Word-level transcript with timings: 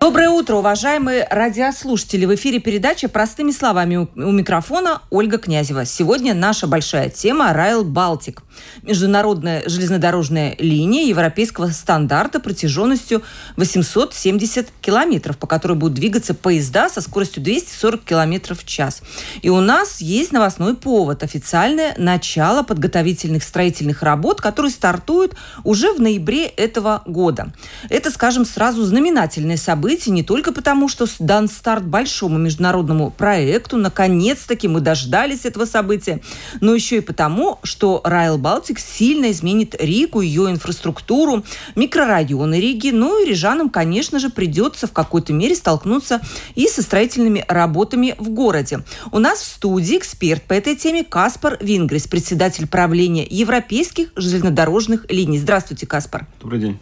Доброе 0.00 0.30
утро, 0.30 0.56
уважаемые 0.56 1.28
радиослушатели. 1.30 2.24
В 2.24 2.34
эфире 2.34 2.58
передача 2.58 3.06
«Простыми 3.06 3.50
словами» 3.50 4.08
у 4.16 4.30
микрофона 4.32 5.02
Ольга 5.10 5.36
Князева. 5.36 5.84
Сегодня 5.84 6.32
наша 6.32 6.66
большая 6.66 7.10
тема 7.10 7.52
«Райл 7.52 7.84
Балтик». 7.84 8.42
Международная 8.82 9.62
железнодорожная 9.66 10.56
линия 10.58 11.04
европейского 11.06 11.68
стандарта 11.68 12.40
протяженностью 12.40 13.22
870 13.56 14.68
километров, 14.80 15.36
по 15.36 15.46
которой 15.46 15.74
будут 15.74 15.94
двигаться 15.94 16.32
поезда 16.32 16.88
со 16.88 17.02
скоростью 17.02 17.42
240 17.42 18.02
километров 18.02 18.60
в 18.60 18.66
час. 18.66 19.02
И 19.42 19.50
у 19.50 19.60
нас 19.60 20.00
есть 20.00 20.32
новостной 20.32 20.76
повод. 20.76 21.22
Официальное 21.22 21.94
начало 21.98 22.62
подготовительных 22.62 23.42
строительных 23.42 24.02
работ, 24.02 24.40
которые 24.40 24.72
стартуют 24.72 25.34
уже 25.62 25.92
в 25.92 26.00
ноябре 26.00 26.46
этого 26.46 27.02
года. 27.04 27.52
Это, 27.90 28.10
скажем, 28.10 28.46
сразу 28.46 28.82
знаменательное 28.82 29.58
событие, 29.58 29.89
событий 29.90 30.12
не 30.12 30.22
только 30.22 30.52
потому, 30.52 30.88
что 30.88 31.06
дан 31.18 31.48
старт 31.48 31.84
большому 31.84 32.38
международному 32.38 33.10
проекту, 33.10 33.76
наконец-таки 33.76 34.68
мы 34.68 34.80
дождались 34.80 35.44
этого 35.44 35.64
события, 35.64 36.20
но 36.60 36.72
еще 36.72 36.98
и 36.98 37.00
потому, 37.00 37.58
что 37.64 38.00
Райл 38.04 38.38
Балтик 38.38 38.78
сильно 38.78 39.32
изменит 39.32 39.74
Ригу, 39.80 40.20
ее 40.20 40.48
инфраструктуру, 40.48 41.44
микрорайоны 41.74 42.60
Риги, 42.60 42.90
ну 42.90 43.20
и 43.20 43.28
рижанам, 43.28 43.68
конечно 43.68 44.20
же, 44.20 44.30
придется 44.30 44.86
в 44.86 44.92
какой-то 44.92 45.32
мере 45.32 45.56
столкнуться 45.56 46.20
и 46.54 46.68
со 46.68 46.82
строительными 46.82 47.44
работами 47.48 48.14
в 48.16 48.28
городе. 48.28 48.84
У 49.10 49.18
нас 49.18 49.40
в 49.40 49.46
студии 49.46 49.98
эксперт 49.98 50.44
по 50.44 50.52
этой 50.52 50.76
теме 50.76 51.02
Каспар 51.02 51.58
Вингрис, 51.60 52.06
председатель 52.06 52.68
правления 52.68 53.26
европейских 53.28 54.12
железнодорожных 54.14 55.06
линий. 55.10 55.40
Здравствуйте, 55.40 55.88
Каспар. 55.88 56.28
Добрый 56.40 56.60
день. 56.60 56.78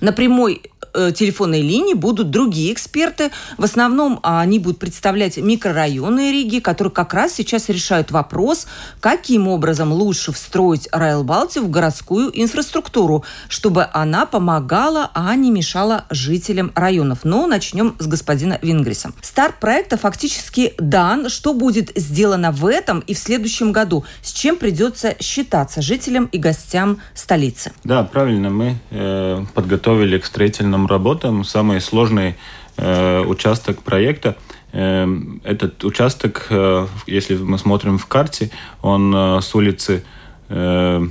На 0.00 0.12
прямой 0.12 0.62
Э, 0.94 1.10
телефонной 1.12 1.60
линии 1.60 1.94
будут 1.94 2.30
другие 2.30 2.72
эксперты. 2.72 3.30
В 3.58 3.64
основном 3.64 4.20
а, 4.22 4.40
они 4.40 4.60
будут 4.60 4.78
представлять 4.78 5.36
микрорайоны 5.36 6.30
Риги, 6.30 6.60
которые 6.60 6.92
как 6.92 7.14
раз 7.14 7.32
сейчас 7.34 7.68
решают 7.68 8.12
вопрос, 8.12 8.68
каким 9.00 9.48
образом 9.48 9.92
лучше 9.92 10.30
встроить 10.30 10.88
Райл 10.92 11.24
Балти 11.24 11.58
в 11.58 11.68
городскую 11.68 12.30
инфраструктуру, 12.32 13.24
чтобы 13.48 13.88
она 13.92 14.24
помогала, 14.24 15.10
а 15.14 15.34
не 15.34 15.50
мешала 15.50 16.04
жителям 16.10 16.70
районов. 16.76 17.20
Но 17.24 17.48
начнем 17.48 17.96
с 17.98 18.06
господина 18.06 18.60
Вингриса. 18.62 19.10
Старт 19.20 19.58
проекта 19.58 19.96
фактически 19.96 20.74
дан. 20.78 21.28
Что 21.28 21.54
будет 21.54 21.90
сделано 21.96 22.52
в 22.52 22.66
этом 22.66 23.00
и 23.00 23.14
в 23.14 23.18
следующем 23.18 23.72
году? 23.72 24.04
С 24.22 24.32
чем 24.32 24.56
придется 24.56 25.16
считаться 25.20 25.82
жителям 25.82 26.26
и 26.26 26.38
гостям 26.38 27.00
столицы? 27.14 27.72
Да, 27.82 28.04
правильно. 28.04 28.48
Мы 28.50 28.78
э, 28.90 29.44
подготовили 29.54 29.73
к 30.18 30.24
строительному 30.24 30.84
нам 30.84 30.86
работам. 30.86 31.44
Самый 31.44 31.80
сложный 31.80 32.34
э, 32.76 33.20
участок 33.20 33.82
проекта 33.82 34.36
э, 34.72 35.06
этот 35.44 35.84
участок, 35.84 36.46
э, 36.50 36.86
если 37.06 37.36
мы 37.36 37.58
смотрим 37.58 37.98
в 37.98 38.06
карте, 38.06 38.50
он 38.82 39.14
э, 39.14 39.40
с 39.40 39.54
улицы 39.54 40.04
э, 40.48 41.06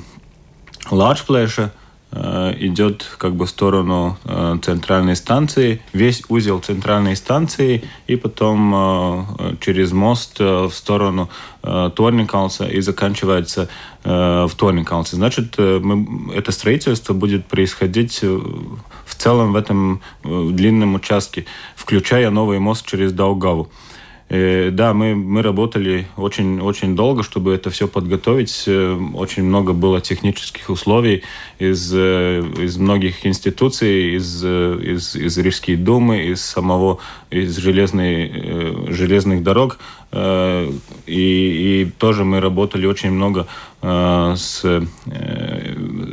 Ларчплэша 0.91 1.63
э, 1.63 1.82
идет 2.59 3.05
как 3.17 3.35
бы 3.35 3.45
в 3.45 3.49
сторону 3.49 4.17
э, 4.25 4.57
центральной 4.61 5.15
станции, 5.15 5.81
весь 5.93 6.23
узел 6.29 6.59
центральной 6.59 7.15
станции, 7.15 7.83
и 8.07 8.15
потом 8.15 8.73
э, 8.75 9.55
через 9.59 9.91
мост 9.91 10.37
э, 10.39 10.65
в 10.65 10.73
сторону 10.73 11.29
э, 11.63 11.89
Торникалса 11.95 12.65
и 12.65 12.81
заканчивается 12.81 13.67
э, 14.03 14.47
в 14.47 14.55
Торникалсе. 14.55 15.15
Значит, 15.15 15.55
э, 15.57 15.79
мы, 15.79 16.33
это 16.33 16.51
строительство 16.51 17.13
будет 17.13 17.47
происходить 17.47 18.19
э, 18.21 18.27
в 18.27 19.15
целом 19.15 19.53
в 19.53 19.55
этом 19.55 20.01
э, 20.23 20.49
длинном 20.51 20.95
участке, 20.95 21.45
включая 21.75 22.29
новый 22.29 22.59
мост 22.59 22.85
через 22.85 23.11
Даугаву. 23.11 23.69
Э, 24.29 24.71
да, 24.71 24.93
мы, 24.93 25.15
мы 25.15 25.41
работали 25.41 26.07
очень, 26.17 26.59
очень 26.59 26.95
долго, 26.95 27.23
чтобы 27.23 27.53
это 27.53 27.69
все 27.69 27.87
подготовить. 27.87 28.63
Э, 28.67 28.97
очень 29.13 29.43
много 29.43 29.73
было 29.73 30.01
технических 30.01 30.69
условий 30.69 31.23
из, 31.59 31.93
из 31.93 32.77
многих 32.77 33.25
институций, 33.25 34.15
из, 34.15 34.43
из, 34.43 35.15
из 35.15 35.37
Рижской 35.37 35.75
думы, 35.75 36.25
из 36.25 36.41
самого 36.41 36.99
из 37.29 37.57
железной, 37.57 38.91
железных 38.93 39.43
дорог. 39.43 39.79
И, 40.13 40.91
и 41.07 41.91
тоже 41.97 42.23
мы 42.23 42.39
работали 42.39 42.85
очень 42.85 43.11
много 43.11 43.47
с 43.81 44.63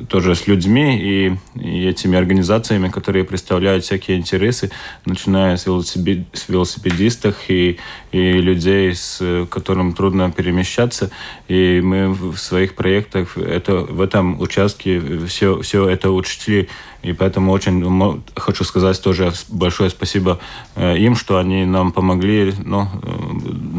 тоже 0.08 0.34
с 0.34 0.48
людьми 0.48 0.98
и, 0.98 1.36
и 1.54 1.86
этими 1.86 2.18
организациями, 2.18 2.88
которые 2.88 3.24
представляют 3.24 3.84
всякие 3.84 4.18
интересы, 4.18 4.72
начиная 5.04 5.56
с, 5.56 5.66
велосипед, 5.66 6.26
с 6.32 6.48
велосипедистов 6.48 7.36
и, 7.48 7.78
и 8.10 8.32
людей, 8.32 8.92
с 8.94 9.46
которым 9.50 9.92
трудно 9.92 10.32
перемещаться. 10.32 11.10
И 11.46 11.80
мы 11.80 12.12
в 12.12 12.36
своих 12.38 12.74
проектах 12.74 13.38
это, 13.38 13.74
в 13.74 14.00
этом 14.00 14.40
участке 14.40 15.00
все, 15.26 15.60
все 15.60 15.88
это 15.88 16.10
учли. 16.10 16.68
И 17.02 17.14
поэтому 17.14 17.52
очень 17.52 18.22
хочу 18.36 18.64
сказать 18.64 19.00
тоже 19.02 19.32
большое 19.48 19.88
спасибо 19.88 20.38
э, 20.76 20.98
им, 20.98 21.16
что 21.16 21.38
они 21.38 21.64
нам 21.64 21.92
помогли 21.92 22.52
ну, 22.64 22.82
э, 22.82 23.08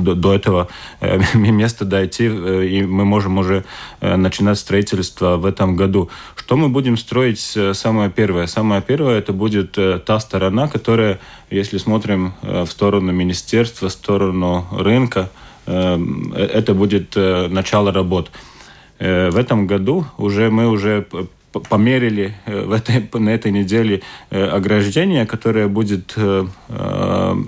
до, 0.04 0.16
до 0.16 0.34
этого 0.34 0.68
э, 1.02 1.20
места 1.36 1.86
дойти, 1.86 2.26
и 2.26 2.84
мы 2.84 3.06
можем 3.06 3.38
уже 3.38 3.64
начинать 4.02 4.58
строительство 4.58 5.38
в 5.38 5.46
этом 5.46 5.76
году. 5.76 6.10
Что 6.36 6.58
мы 6.58 6.70
будем 6.70 6.98
строить 6.98 7.58
самое 7.74 8.10
первое? 8.10 8.48
Самое 8.48 8.82
первое 8.82 9.20
это 9.20 9.34
будет 9.34 9.78
та 10.06 10.20
сторона, 10.20 10.68
которая, 10.68 11.20
если 11.52 11.78
смотрим 11.78 12.34
в 12.42 12.68
сторону 12.68 13.12
министерства, 13.12 13.90
в 13.90 13.92
сторону 13.92 14.66
рынка, 14.72 15.30
это 15.66 16.74
будет 16.74 17.16
начало 17.16 17.92
работ. 17.92 18.32
В 19.00 19.38
этом 19.38 19.68
году 19.68 20.06
уже 20.18 20.50
мы 20.50 20.68
уже 20.68 21.08
померили 21.52 22.36
э, 22.46 22.66
в 22.66 22.72
этой, 22.72 23.08
на 23.20 23.30
этой 23.30 23.52
неделе 23.52 24.02
э, 24.30 24.44
ограждение, 24.44 25.26
которое 25.26 25.68
будет 25.68 26.14
э, 26.16 26.46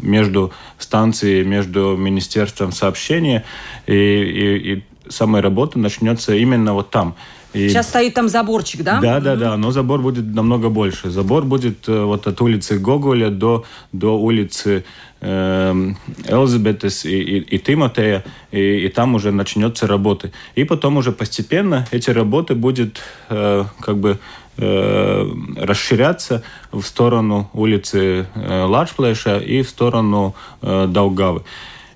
между 0.01 0.51
станцией, 0.77 1.43
между 1.43 1.95
Министерством 1.97 2.71
сообщения, 2.71 3.43
и, 3.87 3.93
и, 3.93 4.73
и 4.73 4.83
самая 5.09 5.41
работа 5.41 5.79
начнется 5.79 6.35
именно 6.35 6.73
вот 6.73 6.89
там. 6.89 7.15
И... 7.53 7.69
Сейчас 7.69 7.89
стоит 7.89 8.13
там 8.15 8.29
заборчик, 8.29 8.81
да? 8.81 8.99
Да, 8.99 9.19
да, 9.19 9.35
да, 9.35 9.57
но 9.57 9.71
забор 9.71 10.01
будет 10.01 10.25
намного 10.25 10.69
больше. 10.69 11.09
Забор 11.11 11.45
будет 11.45 11.87
вот 11.87 12.25
от 12.27 12.41
улицы 12.41 12.79
Гоголя 12.79 13.29
до, 13.29 13.63
до 13.91 14.17
улицы 14.19 14.85
э, 15.21 15.93
Элизабетес 16.25 17.05
и, 17.05 17.21
и, 17.21 17.37
и 17.39 17.59
Тимотея, 17.59 18.23
и, 18.51 18.85
и 18.85 18.89
там 18.89 19.15
уже 19.15 19.31
начнется 19.31 19.85
работы. 19.85 20.31
И 20.55 20.63
потом 20.63 20.97
уже 20.97 21.11
постепенно 21.11 21.85
эти 21.91 22.09
работы 22.09 22.55
будут 22.55 23.01
э, 23.29 23.65
как 23.79 23.97
бы 23.97 24.19
э, 24.57 25.27
расширяться 25.57 26.43
в 26.71 26.81
сторону 26.81 27.49
улицы 27.53 28.25
э, 28.33 28.63
Ларчплэша 28.63 29.37
и 29.37 29.61
в 29.61 29.69
сторону 29.69 30.35
э, 30.61 30.87
Даугавы. 30.89 31.43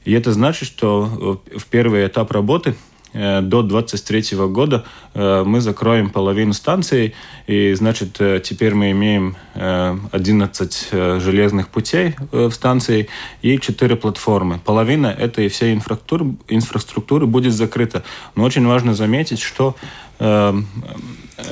И 0.06 0.14
это 0.14 0.32
значит, 0.32 0.70
что 0.70 1.42
в 1.54 1.66
первый 1.66 2.08
этап 2.08 2.32
работы 2.32 2.76
Э, 2.76 2.97
до 3.14 3.62
2023 3.64 4.38
года 4.48 4.86
э, 5.14 5.44
мы 5.46 5.62
закроем 5.62 6.10
половину 6.10 6.54
станций, 6.54 7.16
и, 7.48 7.74
значит, 7.74 8.20
э, 8.20 8.42
теперь 8.44 8.74
мы 8.74 8.92
имеем 8.92 9.36
11 9.56 10.90
железных 11.20 11.70
путей 11.70 12.16
в 12.32 12.52
станции 12.52 13.08
и 13.42 13.60
4 13.60 13.96
платформы. 13.96 14.60
Половина 14.64 15.08
этой 15.08 15.48
всей 15.50 15.74
инфраструктуры, 15.74 16.36
инфраструктуры 16.48 17.26
будет 17.26 17.54
закрыта. 17.54 18.04
Но 18.36 18.44
очень 18.44 18.68
важно 18.68 18.94
заметить, 18.94 19.40
что 19.40 19.76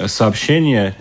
сообщение 0.06 0.96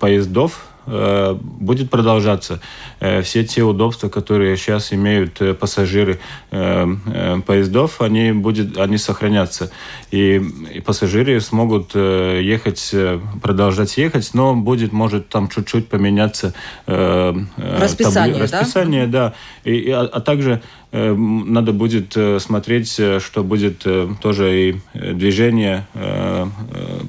поездов 0.00 0.68
Э, 0.75 0.75
будет 0.86 1.90
продолжаться. 1.90 2.60
Э, 3.00 3.22
все 3.22 3.44
те 3.44 3.62
удобства, 3.62 4.08
которые 4.08 4.56
сейчас 4.56 4.92
имеют 4.92 5.40
э, 5.40 5.54
пассажиры 5.54 6.20
поездов, 6.50 8.00
они, 8.00 8.32
будет, 8.32 8.78
они 8.78 8.98
сохранятся. 8.98 9.70
И, 10.10 10.40
и 10.72 10.80
пассажиры 10.80 11.40
смогут 11.40 11.94
ехать, 11.94 12.94
продолжать 13.42 13.96
ехать, 13.96 14.30
но 14.32 14.54
будет, 14.54 14.92
может, 14.92 15.28
там 15.28 15.48
чуть-чуть 15.48 15.88
поменяться 15.88 16.54
расписание, 16.86 18.34
табли... 18.34 18.42
расписание, 18.42 19.06
да? 19.06 19.28
да. 19.28 19.70
И, 19.70 19.76
и, 19.76 19.90
а, 19.90 20.02
а 20.02 20.20
также 20.20 20.62
надо 20.96 21.72
будет 21.72 22.16
смотреть, 22.40 22.90
что 22.90 23.44
будет 23.44 23.84
тоже 24.20 24.70
и 24.70 24.76
движение 24.94 25.86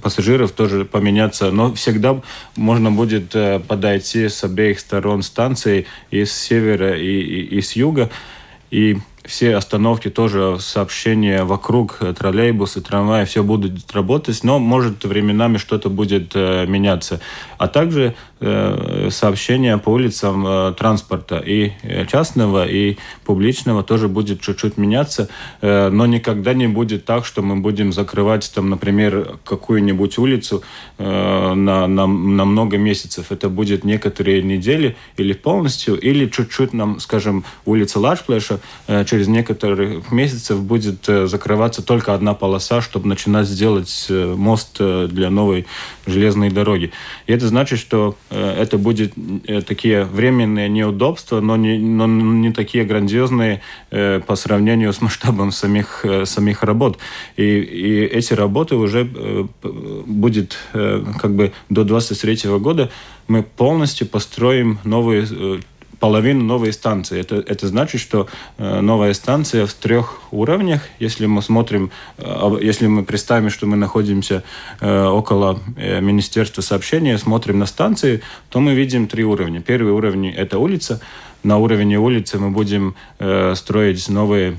пассажиров 0.02 0.52
тоже 0.52 0.86
поменяться. 0.86 1.52
Но 1.52 1.74
всегда 1.74 2.22
можно 2.56 2.92
будет 2.92 3.36
подойти 3.68 4.28
с 4.28 4.44
обеих 4.44 4.80
сторон 4.80 5.22
станции, 5.22 5.86
и 6.12 6.26
с 6.26 6.34
севера, 6.34 6.98
и, 6.98 7.06
и, 7.06 7.58
и 7.58 7.62
с 7.62 7.74
юга. 7.74 8.10
И 8.70 8.98
все 9.28 9.56
остановки 9.56 10.10
тоже 10.10 10.58
сообщения 10.60 11.44
вокруг 11.44 11.98
э, 12.00 12.14
троллейбусы, 12.14 12.82
трамваи, 12.82 13.26
все 13.26 13.44
будут 13.44 13.92
работать, 13.92 14.44
но 14.44 14.58
может 14.58 15.04
временами 15.04 15.58
что-то 15.58 15.90
будет 15.90 16.32
э, 16.34 16.66
меняться. 16.66 17.20
А 17.58 17.68
также 17.68 18.16
э, 18.40 19.10
сообщения 19.12 19.78
по 19.78 19.90
улицам 19.90 20.46
э, 20.46 20.74
транспорта 20.78 21.38
и 21.38 21.72
э, 21.82 22.06
частного, 22.06 22.68
и 22.68 22.98
публичного 23.26 23.84
тоже 23.84 24.08
будет 24.08 24.42
чуть-чуть 24.42 24.78
меняться, 24.78 25.30
но 25.62 26.06
никогда 26.06 26.54
не 26.54 26.68
будет 26.68 27.06
так, 27.06 27.26
что 27.26 27.42
мы 27.42 27.58
будем 27.58 27.92
закрывать 27.92 28.52
там, 28.54 28.70
например, 28.70 29.38
какую-нибудь 29.44 30.18
улицу 30.18 30.64
на, 30.98 31.56
на, 31.56 31.88
на 31.88 32.46
много 32.46 32.78
месяцев. 32.78 33.28
Это 33.32 33.50
будет 33.50 33.84
некоторые 33.84 34.42
недели 34.42 34.96
или 35.18 35.34
полностью, 35.34 36.00
или 36.00 36.28
чуть-чуть 36.28 36.74
нам, 36.74 37.00
скажем, 37.00 37.44
улица 37.66 38.00
Лашплеша 38.00 38.60
э, 38.88 39.06
через 39.06 39.28
некоторых 39.28 40.12
месяцев 40.12 40.62
будет 40.62 41.06
закрываться 41.06 41.82
только 41.82 42.14
одна 42.14 42.34
полоса, 42.34 42.82
чтобы 42.82 43.08
начинать 43.08 43.48
сделать 43.48 44.08
мост 44.10 44.78
для 44.80 45.30
новой 45.30 45.66
железной 46.06 46.50
дороги. 46.50 46.92
И 47.26 47.34
это 47.34 47.48
значит, 47.48 47.80
что 47.80 48.16
это 48.30 48.78
будет 48.78 49.14
такие 49.66 50.04
временные 50.04 50.70
неудобства, 50.70 51.40
но 51.40 51.56
не, 51.56 51.78
но 51.78 52.08
не 52.08 52.52
такие 52.52 52.84
грандиозные 52.84 53.62
по 53.90 54.36
сравнению 54.36 54.94
с 54.94 55.02
масштабом 55.02 55.52
самих, 55.52 56.06
самих 56.26 56.64
работ. 56.64 56.98
И, 57.36 57.44
и 57.44 58.00
эти 58.06 58.34
работы 58.34 58.76
уже 58.76 59.10
будет 60.06 60.58
как 60.74 61.36
бы 61.36 61.54
до 61.70 61.84
23 61.84 62.58
года 62.60 62.90
мы 63.28 63.44
полностью 63.44 64.08
построим 64.08 64.80
новые 64.84 65.28
половину 66.00 66.44
новой 66.44 66.74
станции. 66.74 67.20
Это, 67.20 67.36
это 67.36 67.68
значит, 67.68 68.02
что 68.02 68.28
э, 68.58 68.82
новая 68.82 69.14
станция 69.14 69.66
в 69.66 69.74
трех 69.74 70.22
уровнях. 70.32 70.82
Если 71.00 71.26
мы 71.26 71.42
смотрим, 71.42 71.92
э, 72.18 72.58
если 72.62 72.88
мы 72.88 73.04
представим, 73.04 73.50
что 73.50 73.66
мы 73.66 73.78
находимся 73.78 74.44
э, 74.80 75.06
около 75.06 75.60
Министерства 75.76 76.62
сообщения, 76.62 77.18
смотрим 77.18 77.60
на 77.60 77.66
станции, 77.66 78.22
то 78.50 78.60
мы 78.60 78.74
видим 78.74 79.08
три 79.08 79.24
уровня. 79.24 79.62
Первый 79.62 79.92
уровень– 79.92 80.30
это 80.38 80.60
улица. 80.60 81.02
На 81.44 81.58
уровне 81.58 81.98
улицы 81.98 82.40
мы 82.40 82.50
будем 82.50 82.96
строить 83.56 84.10
новые 84.10 84.58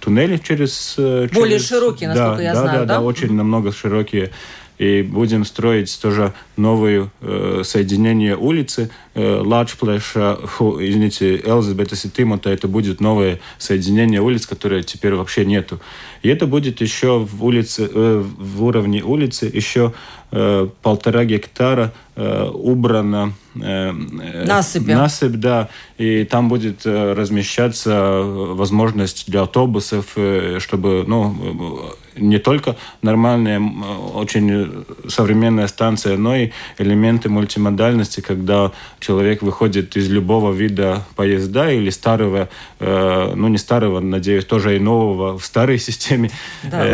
туннели 0.00 0.38
через... 0.38 0.94
Более 0.96 1.58
широкие, 1.58 2.08
насколько 2.08 2.36
да, 2.38 2.42
я 2.42 2.54
да, 2.54 2.60
знаю, 2.60 2.78
да? 2.80 2.84
Да, 2.86 3.00
очень 3.02 3.34
намного 3.34 3.72
широкие 3.72 4.30
и 4.78 5.02
будем 5.02 5.44
строить 5.44 5.98
тоже 6.00 6.32
новое 6.56 7.10
э, 7.20 7.62
соединение 7.64 8.36
улицы 8.36 8.90
э, 9.14 9.42
Лачплеша, 9.44 10.36
фу, 10.36 10.78
извините, 10.80 11.36
Элзабетас 11.36 12.04
и 12.04 12.10
Тимота, 12.10 12.50
это 12.50 12.68
будет 12.68 13.00
новое 13.00 13.40
соединение 13.58 14.20
улиц, 14.20 14.46
которое 14.46 14.82
теперь 14.82 15.14
вообще 15.14 15.44
нету. 15.44 15.80
И 16.22 16.28
это 16.28 16.46
будет 16.46 16.80
еще 16.80 17.18
в, 17.18 17.44
улице, 17.44 17.88
э, 17.92 18.24
в 18.38 18.64
уровне 18.64 19.02
улицы 19.02 19.50
еще 19.52 19.92
э, 20.30 20.68
полтора 20.82 21.24
гектара 21.24 21.92
э, 22.14 22.48
убрано 22.52 23.34
э, 23.56 23.92
насыпь. 23.92 24.86
насыпь, 24.86 25.36
да, 25.36 25.68
и 25.96 26.24
там 26.24 26.48
будет 26.48 26.86
э, 26.86 27.12
размещаться 27.14 28.22
возможность 28.22 29.28
для 29.28 29.42
автобусов, 29.42 30.12
э, 30.16 30.58
чтобы, 30.60 31.04
ну, 31.06 31.94
не 32.20 32.38
только 32.38 32.76
нормальная, 33.02 33.60
очень 34.14 34.84
современная 35.08 35.66
станция, 35.66 36.16
но 36.16 36.36
и 36.36 36.50
элементы 36.78 37.28
мультимодальности, 37.28 38.20
когда 38.20 38.72
человек 39.00 39.42
выходит 39.42 39.96
из 39.96 40.08
любого 40.08 40.52
вида 40.52 41.04
поезда 41.16 41.70
или 41.70 41.90
старого, 41.90 42.48
э, 42.80 43.32
ну 43.34 43.48
не 43.48 43.58
старого, 43.58 44.00
надеюсь, 44.00 44.44
тоже 44.44 44.76
и 44.76 44.78
нового 44.78 45.38
в 45.38 45.44
старой 45.44 45.78
системе. 45.88 46.30
Да, 46.62 46.86
э, 46.86 46.92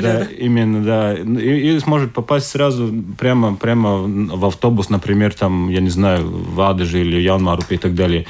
да, 0.00 0.26
именно, 0.38 0.82
да. 0.82 1.14
И, 1.14 1.76
и 1.76 1.78
сможет 1.80 2.12
попасть 2.12 2.48
сразу 2.48 2.92
прямо, 3.18 3.56
прямо 3.56 4.02
в 4.02 4.44
автобус, 4.44 4.90
например, 4.90 5.34
там, 5.34 5.68
я 5.68 5.80
не 5.80 5.90
знаю, 5.90 6.26
в 6.26 6.60
Адыже 6.60 7.00
или 7.00 7.20
Янмарупе 7.20 7.76
и 7.76 7.78
так 7.78 7.94
далее. 7.94 8.26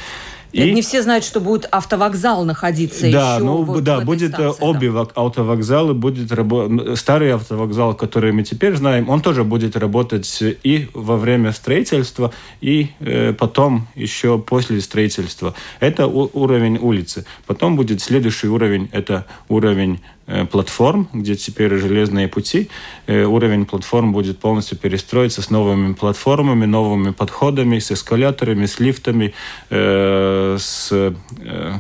И... 0.54 0.72
Не 0.72 0.82
все 0.82 1.02
знают, 1.02 1.24
что 1.24 1.40
будет 1.40 1.66
автовокзал 1.72 2.44
находиться 2.44 3.10
да, 3.10 3.34
еще 3.34 3.44
ну, 3.44 3.62
вот 3.64 3.82
да, 3.82 3.98
в 3.98 4.04
будет 4.04 4.34
станции, 4.34 4.64
обе 4.64 4.92
да. 4.92 5.04
автовокзалы, 5.16 5.94
будет 5.94 6.30
рабо... 6.30 6.94
старый 6.94 7.32
автовокзал, 7.34 7.94
который 7.94 8.30
мы 8.30 8.44
теперь 8.44 8.76
знаем, 8.76 9.08
он 9.08 9.20
тоже 9.20 9.42
будет 9.42 9.76
работать 9.76 10.38
и 10.62 10.88
во 10.94 11.16
время 11.16 11.50
строительства, 11.50 12.32
и 12.60 12.90
э, 13.00 13.32
потом 13.32 13.88
еще 13.96 14.38
после 14.38 14.80
строительства. 14.80 15.54
Это 15.80 16.06
уровень 16.06 16.78
улицы. 16.78 17.26
Потом 17.46 17.74
будет 17.74 18.00
следующий 18.00 18.46
уровень, 18.46 18.88
это 18.92 19.26
уровень 19.48 19.98
Э, 20.23 20.23
платформ, 20.50 21.08
где 21.12 21.34
теперь 21.34 21.76
железные 21.76 22.28
пути. 22.28 22.68
Э, 23.06 23.24
уровень 23.24 23.66
платформ 23.66 24.12
будет 24.12 24.38
полностью 24.38 24.78
перестроиться 24.78 25.42
с 25.42 25.50
новыми 25.50 25.92
платформами, 25.92 26.64
новыми 26.64 27.10
подходами, 27.10 27.78
с 27.78 27.92
эскаляторами, 27.92 28.66
с 28.66 28.80
лифтами, 28.80 29.34
э, 29.70 30.56
с 30.58 31.14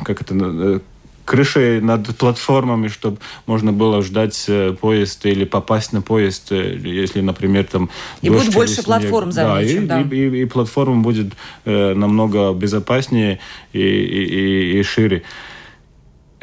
как 0.04 0.20
это 0.20 0.82
крышей 1.24 1.80
над 1.80 2.14
платформами, 2.18 2.88
чтобы 2.88 3.16
можно 3.46 3.72
было 3.72 4.02
ждать 4.02 4.48
поезд 4.80 5.24
или 5.24 5.44
попасть 5.44 5.94
на 5.94 6.02
поезд, 6.02 6.52
если, 6.52 7.22
например, 7.22 7.64
там 7.64 7.88
И 8.20 8.28
будет 8.28 8.52
больше 8.52 8.74
снег. 8.74 8.86
платформ, 8.86 9.32
замечу, 9.32 9.86
да. 9.86 10.02
И, 10.02 10.04
да. 10.08 10.16
И, 10.16 10.18
и, 10.18 10.42
и 10.42 10.44
платформа 10.44 11.02
будет 11.02 11.32
э, 11.64 11.94
намного 11.94 12.52
безопаснее 12.52 13.40
и, 13.72 13.80
и, 13.80 14.74
и, 14.76 14.80
и 14.80 14.82
шире 14.82 15.22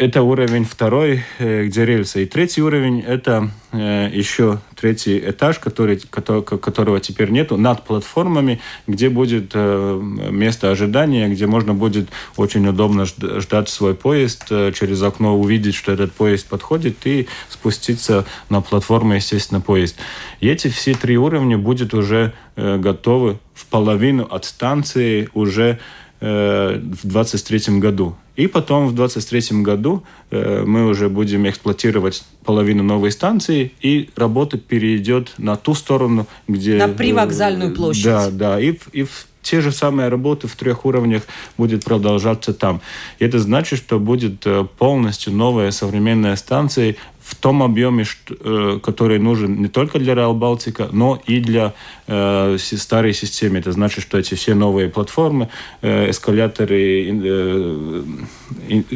это 0.01 0.23
уровень 0.23 0.65
второй, 0.65 1.23
э, 1.37 1.65
где 1.65 1.85
рельсы. 1.85 2.23
И 2.23 2.25
третий 2.25 2.63
уровень– 2.63 3.01
это 3.07 3.51
э, 3.71 4.09
еще 4.11 4.59
третий 4.75 5.19
этаж, 5.19 5.59
который, 5.59 5.97
которого 5.99 6.99
теперь 6.99 7.29
нету, 7.29 7.55
над 7.55 7.83
платформами, 7.83 8.59
где 8.87 9.09
будет 9.09 9.51
э, 9.53 10.01
место 10.31 10.71
ожидания, 10.71 11.29
где 11.29 11.45
можно 11.45 11.75
будет 11.75 12.09
очень 12.35 12.67
удобно 12.67 13.05
ждать 13.05 13.69
свой 13.69 13.93
поезд, 13.93 14.47
через 14.47 15.03
окно 15.03 15.39
увидеть, 15.39 15.75
что 15.75 15.91
этот 15.91 16.13
поезд 16.13 16.47
подходит, 16.47 17.05
и 17.05 17.27
спуститься 17.47 18.25
на 18.49 18.61
платформу, 18.61 19.13
естественно, 19.13 19.61
поезд. 19.61 19.97
И 20.39 20.49
эти 20.49 20.67
все 20.69 20.95
три 20.95 21.15
уровня 21.15 21.59
будут 21.59 21.93
уже 21.93 22.33
готовы 22.55 23.37
в 23.53 23.67
половину 23.67 24.23
от 24.23 24.45
станции 24.45 25.29
уже 25.35 25.77
в 26.21 27.07
2023 27.07 27.79
году. 27.79 28.15
И 28.35 28.47
потом 28.47 28.87
в 28.87 28.95
2023 28.95 29.61
году 29.61 30.03
э, 30.29 30.63
мы 30.65 30.85
уже 30.85 31.09
будем 31.09 31.49
эксплуатировать 31.49 32.23
половину 32.45 32.83
новой 32.83 33.11
станции, 33.11 33.71
и 33.81 34.09
работа 34.15 34.57
перейдет 34.57 35.33
на 35.37 35.55
ту 35.57 35.73
сторону, 35.73 36.27
где... 36.47 36.77
На 36.77 36.87
привокзальную 36.87 37.73
площадь. 37.73 38.05
Да, 38.05 38.29
да. 38.29 38.59
И, 38.59 38.77
и 38.93 39.05
те 39.41 39.61
же 39.61 39.71
самые 39.71 40.09
работы 40.09 40.47
в 40.47 40.55
трех 40.55 40.85
уровнях 40.85 41.23
будет 41.57 41.83
продолжаться 41.83 42.53
там. 42.53 42.81
И 43.19 43.25
это 43.25 43.39
значит, 43.39 43.79
что 43.79 43.99
будет 43.99 44.45
э, 44.45 44.65
полностью 44.77 45.33
новая 45.33 45.71
современная 45.71 46.35
станция 46.35 46.95
в 47.31 47.35
том 47.35 47.63
объеме, 47.63 48.03
э, 48.29 48.79
который 48.83 49.17
нужен 49.17 49.61
не 49.61 49.69
только 49.69 49.99
для 49.99 50.15
Реал 50.15 50.33
Балтика, 50.33 50.89
но 50.91 51.21
и 51.25 51.39
для 51.39 51.73
э, 52.07 52.57
старой 52.59 53.13
системы. 53.13 53.59
Это 53.59 53.71
значит, 53.71 54.03
что 54.03 54.17
эти 54.17 54.35
все 54.35 54.53
новые 54.53 54.89
платформы, 54.89 55.47
э, 55.81 56.09
эскаляторы, 56.09 58.03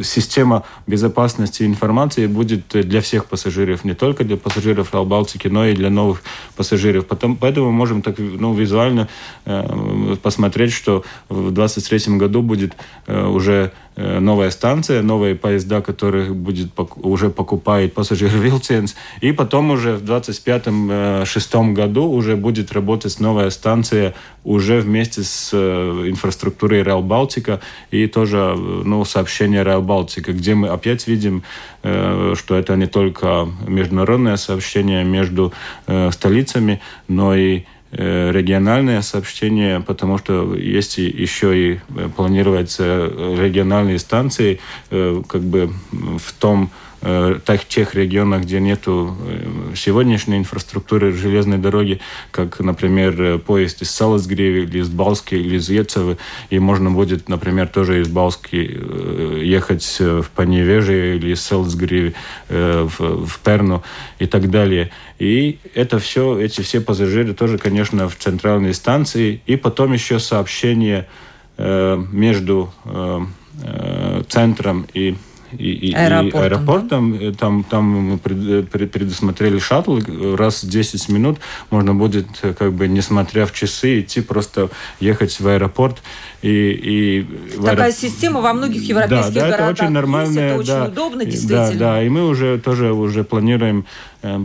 система 0.02 0.64
безопасности 0.86 1.62
информации 1.62 2.26
будет 2.26 2.68
для 2.68 3.00
всех 3.00 3.24
пассажиров, 3.24 3.84
не 3.84 3.94
только 3.94 4.22
для 4.24 4.36
пассажиров 4.36 4.92
Реал 4.92 5.06
Балтики, 5.06 5.48
но 5.48 5.66
и 5.66 5.74
для 5.74 5.88
новых 5.88 6.22
пассажиров. 6.56 7.06
Потом, 7.06 7.36
поэтому 7.36 7.66
мы 7.66 7.72
можем 7.72 8.02
так 8.02 8.18
ну, 8.18 8.54
визуально 8.54 9.08
посмотреть, 10.22 10.72
что 10.72 11.04
в 11.30 11.52
2023 11.52 12.18
году 12.18 12.42
будет 12.42 12.74
уже 13.08 13.72
новая 13.96 14.50
станция, 14.50 15.02
новые 15.02 15.34
поезда, 15.34 15.80
которых 15.80 16.34
будет 16.36 16.68
уже 16.96 17.30
покупает 17.30 17.94
пассажир 17.94 18.28
Вилценс. 18.34 18.94
И 19.20 19.32
потом 19.32 19.70
уже 19.70 19.96
в 19.96 20.02
25-6 20.02 21.72
году 21.72 22.04
уже 22.04 22.36
будет 22.36 22.72
работать 22.72 23.18
новая 23.20 23.50
станция 23.50 24.14
уже 24.44 24.80
вместе 24.80 25.22
с 25.22 25.50
э, 25.52 26.04
инфраструктурой 26.08 26.82
Rail 26.82 27.02
Балтика 27.02 27.60
и 27.90 28.06
тоже 28.06 28.54
ну, 28.56 29.04
сообщение 29.04 29.62
Rail 29.62 29.82
Балтика, 29.82 30.32
где 30.32 30.54
мы 30.54 30.68
опять 30.68 31.06
видим, 31.08 31.42
э, 31.82 32.34
что 32.36 32.54
это 32.54 32.76
не 32.76 32.86
только 32.86 33.48
международное 33.66 34.36
сообщение 34.36 35.04
между 35.04 35.52
столицами, 36.10 36.80
но 37.08 37.34
и 37.34 37.64
региональное 37.96 39.00
сообщение, 39.02 39.80
потому 39.80 40.18
что 40.18 40.54
есть 40.54 40.98
еще 40.98 41.72
и 41.72 41.80
планируются 42.14 43.06
региональные 43.38 43.98
станции 43.98 44.60
как 44.90 45.42
бы 45.42 45.72
в 45.92 46.32
том 46.38 46.70
Э, 47.02 47.38
тех 47.68 47.94
регионах, 47.94 48.42
где 48.42 48.58
нету 48.58 49.16
э, 49.28 49.74
сегодняшней 49.76 50.38
инфраструктуры 50.38 51.12
железной 51.12 51.58
дороги, 51.58 52.00
как, 52.32 52.58
например, 52.58 53.20
э, 53.20 53.38
поезд 53.38 53.82
из 53.82 53.90
Саласгриви 53.90 54.64
или 54.64 54.78
из 54.80 54.88
Балски 54.88 55.34
или 55.34 55.56
из 55.56 55.68
Ецевы, 55.68 56.16
и 56.50 56.58
можно 56.58 56.90
будет, 56.90 57.28
например, 57.28 57.68
тоже 57.68 58.00
из 58.00 58.08
Балски 58.08 58.56
ехать 59.40 59.84
в 60.00 60.24
Паневеже 60.34 61.16
или 61.16 61.32
из 61.32 61.42
Саласгриви 61.42 62.14
в, 62.48 63.26
в 63.26 63.38
Перну 63.44 63.84
и 64.18 64.26
так 64.26 64.50
далее. 64.50 64.90
И 65.18 65.58
это 65.74 65.98
все, 65.98 66.38
эти 66.38 66.60
все 66.60 66.80
пассажиры 66.80 67.32
тоже, 67.34 67.58
конечно, 67.58 68.08
в 68.08 68.16
центральной 68.16 68.74
станции. 68.74 69.40
И 69.46 69.56
потом 69.56 69.92
еще 69.92 70.18
сообщение 70.18 71.06
между 71.58 72.70
центром 74.28 74.86
и 74.92 75.16
и, 75.52 75.90
и, 75.90 75.94
аэропортом, 75.94 76.40
и 76.40 76.44
аэропортом. 76.44 77.18
Да? 77.18 77.32
Там, 77.32 77.64
там 77.64 77.84
мы 77.84 78.18
предусмотрели 78.18 79.58
шаттл. 79.58 79.98
Раз 80.36 80.62
в 80.62 80.68
10 80.68 81.08
минут 81.08 81.38
можно 81.70 81.94
будет, 81.94 82.26
как 82.58 82.72
бы, 82.72 82.88
несмотря 82.88 83.46
в 83.46 83.52
часы, 83.52 84.00
идти 84.00 84.20
просто 84.20 84.70
ехать 85.00 85.38
в 85.38 85.46
аэропорт. 85.46 86.02
И, 86.42 86.48
и 86.48 87.26
Такая 87.56 87.86
аэроп... 87.86 87.94
система 87.94 88.40
во 88.40 88.52
многих 88.52 88.82
европейских 88.82 89.34
да, 89.34 89.40
да, 89.40 89.46
городах 89.50 89.70
это 89.72 89.84
очень 89.84 89.92
нормальная, 89.92 90.56
есть, 90.56 90.68
это 90.68 90.78
да, 90.78 90.82
очень 90.82 90.92
удобно, 90.92 91.24
действительно. 91.24 91.70
Да, 91.70 91.78
да, 91.78 92.02
и 92.02 92.08
мы 92.08 92.26
уже 92.26 92.58
тоже 92.58 92.92
уже 92.92 93.24
планируем 93.24 93.86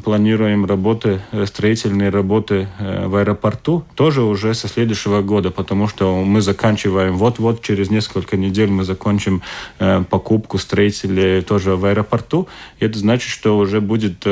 планируем 0.03 0.65
работы, 0.65 1.21
э, 1.31 1.45
строительные 1.45 2.09
работы 2.09 2.67
э, 2.79 3.07
в 3.07 3.15
аэропорту 3.15 3.83
тоже 3.95 4.21
уже 4.21 4.53
со 4.53 4.67
следующего 4.67 5.21
года, 5.21 5.51
потому 5.51 5.87
что 5.87 6.23
мы 6.23 6.41
заканчиваем 6.41 7.17
вот-вот 7.17 7.61
через 7.61 7.89
несколько 7.89 8.37
недель 8.37 8.69
мы 8.69 8.83
закончим 8.83 9.41
э, 9.79 10.03
покупку 10.09 10.57
строителей 10.57 11.41
тоже 11.41 11.75
в 11.75 11.85
аэропорту. 11.85 12.47
И 12.79 12.85
это 12.85 12.99
значит, 12.99 13.29
что 13.29 13.57
уже 13.57 13.81
будет 13.81 14.25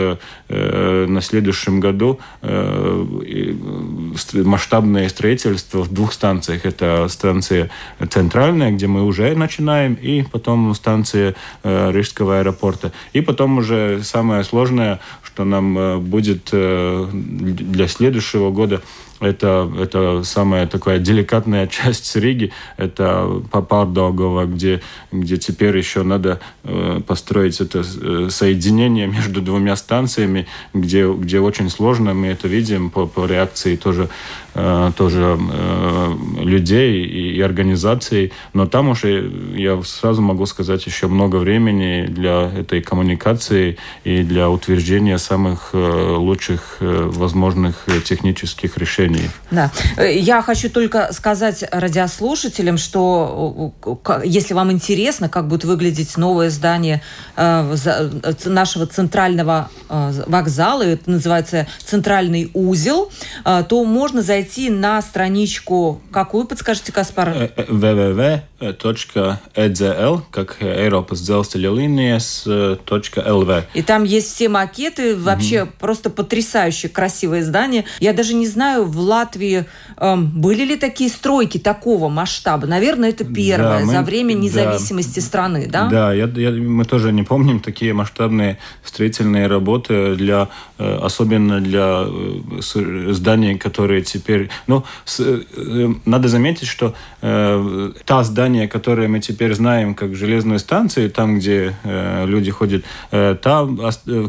на 0.50 1.22
следующем 1.22 1.80
году 1.80 2.20
масштабное 4.34 5.10
строительство 5.10 5.84
в 5.84 5.94
двух 5.94 6.14
станциях. 6.14 6.66
Это 6.66 7.08
станция 7.10 7.70
центральная, 8.10 8.72
где 8.72 8.88
мы 8.88 9.04
уже 9.04 9.36
начинаем, 9.36 9.94
и 9.94 10.24
потом 10.24 10.74
станция 10.76 11.36
Рижского 11.64 12.40
аэропорта. 12.40 12.92
И 13.14 13.22
потом 13.22 13.58
уже 13.58 14.02
самое 14.04 14.44
сложное, 14.44 15.00
что 15.24 15.39
нам 15.44 15.78
э, 15.78 15.98
будет 15.98 16.50
э, 16.52 17.08
для 17.12 17.88
следующего 17.88 18.52
года 18.52 18.82
это, 19.20 19.70
это 19.78 20.24
самая 20.24 20.66
такая 20.68 21.00
деликатная 21.00 21.68
часть 21.72 22.16
Риги, 22.16 22.52
это 22.78 23.42
Папардогова, 23.52 24.46
где, 24.46 24.82
где 25.12 25.38
теперь 25.38 25.78
еще 25.78 26.04
надо 26.04 26.40
э, 26.64 27.02
построить 27.06 27.60
это 27.60 27.84
соединение 28.30 29.08
между 29.08 29.42
двумя 29.42 29.76
станциями, 29.76 30.48
где, 30.74 31.12
где 31.12 31.40
очень 31.40 31.70
сложно, 31.70 32.14
мы 32.14 32.28
это 32.28 32.48
видим 32.48 32.90
по, 32.90 33.08
по 33.08 33.26
реакции 33.26 33.76
тоже, 33.76 34.10
тоже 34.98 35.38
э, 35.40 36.16
людей 36.40 37.06
и, 37.06 37.42
организаций, 37.42 38.32
но 38.54 38.66
там 38.66 38.90
уже, 38.90 39.32
я 39.56 39.82
сразу 39.84 40.22
могу 40.22 40.46
сказать, 40.46 40.86
еще 40.86 41.08
много 41.08 41.38
времени 41.38 42.06
для 42.08 42.50
этой 42.50 42.82
коммуникации 42.82 43.78
и 44.04 44.24
для 44.24 44.50
утверждения 44.50 45.18
самых 45.18 45.70
э, 45.74 46.16
лучших 46.18 46.78
э, 46.80 47.10
возможных 47.12 47.86
технических 48.04 48.78
решений. 48.78 49.30
Да. 49.52 49.72
Э, 49.98 50.18
я 50.18 50.42
хочу 50.42 50.70
только 50.70 51.10
сказать 51.14 51.64
радиослушателям, 51.72 52.78
что 52.78 53.74
если 54.24 54.54
вам 54.54 54.72
интересно, 54.72 55.30
как 55.30 55.48
будет 55.48 55.66
выглядеть 55.66 56.18
новое 56.18 56.50
здание 56.50 57.02
э, 57.36 57.76
э, 57.86 58.34
нашего 58.46 58.86
центрального 58.86 59.70
вокзала, 59.90 60.84
это 60.84 61.10
называется 61.10 61.68
«Центральный 61.84 62.52
узел», 62.54 63.12
то 63.44 63.84
можно 63.86 64.22
зайти 64.22 64.49
на 64.58 65.02
страничку, 65.02 66.02
какую, 66.12 66.46
подскажите, 66.46 66.92
Каспар? 66.92 67.52
www.edzl, 68.60 70.22
как 70.32 70.58
dzelzceļa 70.60 71.72
līnijas 71.72 72.28
.lv. 72.48 73.64
И 73.74 73.82
там 73.82 74.04
есть 74.04 74.34
все 74.36 74.50
макеты, 74.50 75.16
вообще 75.16 75.64
угу. 75.64 75.72
просто 75.80 76.10
потрясающе 76.10 76.90
красивое 76.90 77.44
здание. 77.44 77.86
Я 78.00 78.14
даже 78.14 78.34
не 78.34 78.48
знаю, 78.48 78.86
в 78.86 79.00
Латвии 79.00 79.66
э, 79.98 80.16
были 80.16 80.64
ли 80.64 80.76
такие 80.76 81.10
стройки 81.10 81.58
такого 81.58 82.10
масштаба? 82.10 82.68
Наверное, 82.68 83.10
это 83.10 83.26
первое 83.26 83.80
да, 83.80 83.86
мы, 83.86 83.92
за 83.92 84.02
время 84.02 84.34
независимости 84.34 85.20
да, 85.20 85.26
страны, 85.26 85.68
да? 85.70 85.88
Да, 85.88 86.14
я, 86.14 86.26
я, 86.26 86.52
мы 86.52 86.86
тоже 86.86 87.12
не 87.12 87.24
помним 87.24 87.60
такие 87.60 87.94
масштабные 87.94 88.58
строительные 88.84 89.48
работы 89.48 90.16
для, 90.16 90.50
э, 90.78 91.00
особенно 91.02 91.62
для 91.62 92.06
э, 92.06 93.12
зданий, 93.14 93.58
которые 93.58 94.02
теперь, 94.02 94.50
ну, 94.68 94.84
с, 95.06 95.20
э, 95.20 95.90
надо 96.06 96.28
заметить, 96.28 96.68
что 96.68 96.94
э, 97.22 97.92
та 98.06 98.24
здание, 98.24 98.49
которое 98.68 99.08
мы 99.08 99.20
теперь 99.20 99.54
знаем 99.54 99.94
как 99.94 100.16
железную 100.16 100.60
станцию, 100.60 101.10
там, 101.12 101.38
где 101.38 101.76
э, 101.84 102.26
люди 102.26 102.52
ходят, 102.52 102.84
э, 103.12 103.36
та, 103.42 103.68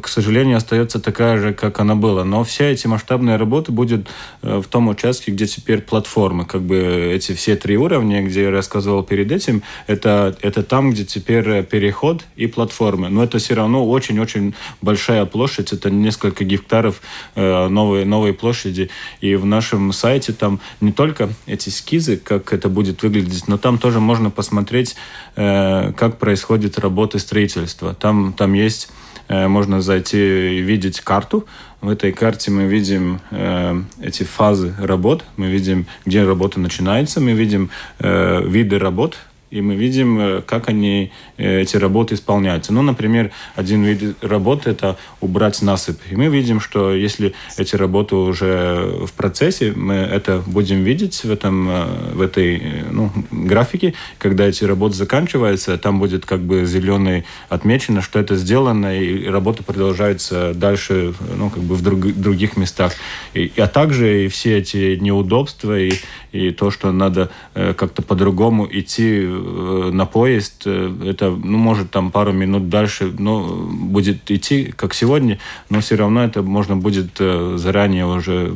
к 0.02 0.08
сожалению, 0.08 0.56
остается 0.56 1.00
такая 1.00 1.38
же, 1.38 1.54
как 1.54 1.80
она 1.80 1.94
была. 1.94 2.24
Но 2.24 2.44
все 2.44 2.70
эти 2.70 2.86
масштабные 2.86 3.36
работы 3.36 3.72
будут 3.72 4.08
э, 4.42 4.58
в 4.58 4.66
том 4.66 4.88
участке, 4.88 5.32
где 5.32 5.46
теперь 5.46 5.80
платформы, 5.80 6.44
как 6.44 6.62
бы 6.62 6.76
эти 7.14 7.32
все 7.32 7.56
три 7.56 7.76
уровня, 7.76 8.22
где 8.22 8.42
я 8.42 8.50
рассказывал 8.50 9.02
перед 9.02 9.32
этим, 9.32 9.62
это, 9.86 10.36
это 10.42 10.62
там, 10.62 10.90
где 10.90 11.04
теперь 11.04 11.62
переход 11.62 12.24
и 12.36 12.46
платформы. 12.46 13.08
Но 13.08 13.24
это 13.24 13.38
все 13.38 13.54
равно 13.54 13.88
очень-очень 13.88 14.54
большая 14.82 15.24
площадь, 15.24 15.72
это 15.72 15.90
несколько 15.90 16.44
гектаров 16.44 17.00
э, 17.34 17.68
новой, 17.68 18.04
новой 18.04 18.34
площади. 18.34 18.90
И 19.20 19.34
в 19.36 19.46
нашем 19.46 19.92
сайте 19.92 20.32
там 20.32 20.60
не 20.80 20.92
только 20.92 21.30
эти 21.46 21.68
эскизы, 21.68 22.16
как 22.16 22.52
это 22.52 22.68
будет 22.68 23.02
выглядеть, 23.02 23.48
но 23.48 23.58
там 23.58 23.78
тоже 23.78 24.00
можно 24.10 24.30
посмотреть, 24.30 24.96
э, 25.36 25.92
как 25.96 26.18
происходит 26.18 26.80
работа 26.80 27.20
строительства. 27.20 27.94
Там, 27.94 28.32
там 28.32 28.54
есть 28.54 28.90
Э, 29.30 29.46
можно 29.46 29.80
зайти 29.80 30.58
и 30.58 30.60
видеть 30.60 31.00
карту. 31.00 31.46
В 31.80 31.88
этой 31.88 32.12
карте 32.12 32.50
мы 32.50 32.64
видим 32.64 33.20
э, 33.30 33.80
эти 34.02 34.24
фазы 34.24 34.74
работ, 34.80 35.24
мы 35.36 35.46
видим, 35.46 35.86
где 36.04 36.24
работа 36.24 36.58
начинается, 36.58 37.20
мы 37.20 37.32
видим 37.32 37.70
виды 38.00 38.78
работ, 38.78 39.16
и 39.50 39.60
мы 39.60 39.74
видим, 39.74 40.18
э, 40.18 40.42
как 40.42 40.68
они, 40.68 41.10
э, 41.36 41.60
эти 41.62 41.76
работы 41.76 42.14
исполняются. 42.14 42.72
Ну, 42.72 42.82
например, 42.82 43.32
один 43.56 43.82
вид 43.82 44.16
работы– 44.22 44.70
это 44.70 44.96
убрать 45.20 45.60
насыпь. 45.62 46.00
И 46.10 46.16
мы 46.16 46.28
видим, 46.28 46.60
что 46.60 46.94
если 46.94 47.34
эти 47.56 47.74
работы 47.76 48.14
уже 48.14 49.06
в 49.06 49.12
процессе, 49.12 49.72
мы 49.74 49.94
это 49.94 50.42
будем 50.46 50.84
видеть 50.84 51.24
в, 51.24 51.30
этом, 51.30 51.68
э, 51.68 51.84
в 52.14 52.20
этой 52.20 52.62
ну, 52.90 53.10
графике. 53.30 53.94
Когда 54.18 54.46
эти 54.46 54.64
работы 54.64 54.94
заканчиваются, 54.94 55.76
там 55.78 55.98
будет 55.98 56.26
как 56.26 56.40
бы 56.40 56.64
зеленый 56.64 57.24
отмечено, 57.48 58.02
что 58.02 58.20
это 58.20 58.36
сделано, 58.36 58.96
и 58.96 59.26
работа 59.26 59.64
продолжается 59.64 60.54
дальше 60.54 61.12
ну, 61.36 61.50
как 61.50 61.62
бы 61.64 61.74
в 61.74 61.82
друг, 61.82 62.00
других 62.00 62.56
местах. 62.56 62.92
И, 63.34 63.50
а 63.56 63.66
также 63.66 64.26
и 64.26 64.28
все 64.28 64.58
эти 64.58 64.96
неудобства 65.00 65.78
и, 65.78 65.92
и 66.32 66.50
то, 66.50 66.70
что 66.70 66.92
надо 66.92 67.30
как-то 67.54 68.02
по-другому 68.02 68.68
идти 68.70 69.30
Э, 69.30 69.90
на 69.92 70.06
поезд, 70.06 70.62
э, 70.66 70.92
это, 71.06 71.30
ну, 71.30 71.58
может, 71.58 71.90
там 71.90 72.10
пару 72.10 72.32
минут 72.32 72.68
дальше, 72.68 73.12
но 73.18 73.42
будет 73.46 74.30
идти, 74.30 74.72
как 74.76 74.94
сегодня, 74.94 75.38
но 75.68 75.80
все 75.80 75.96
равно 75.96 76.24
это 76.24 76.42
можно 76.42 76.76
будет 76.76 77.10
э, 77.18 77.54
заранее 77.56 78.06
уже 78.06 78.54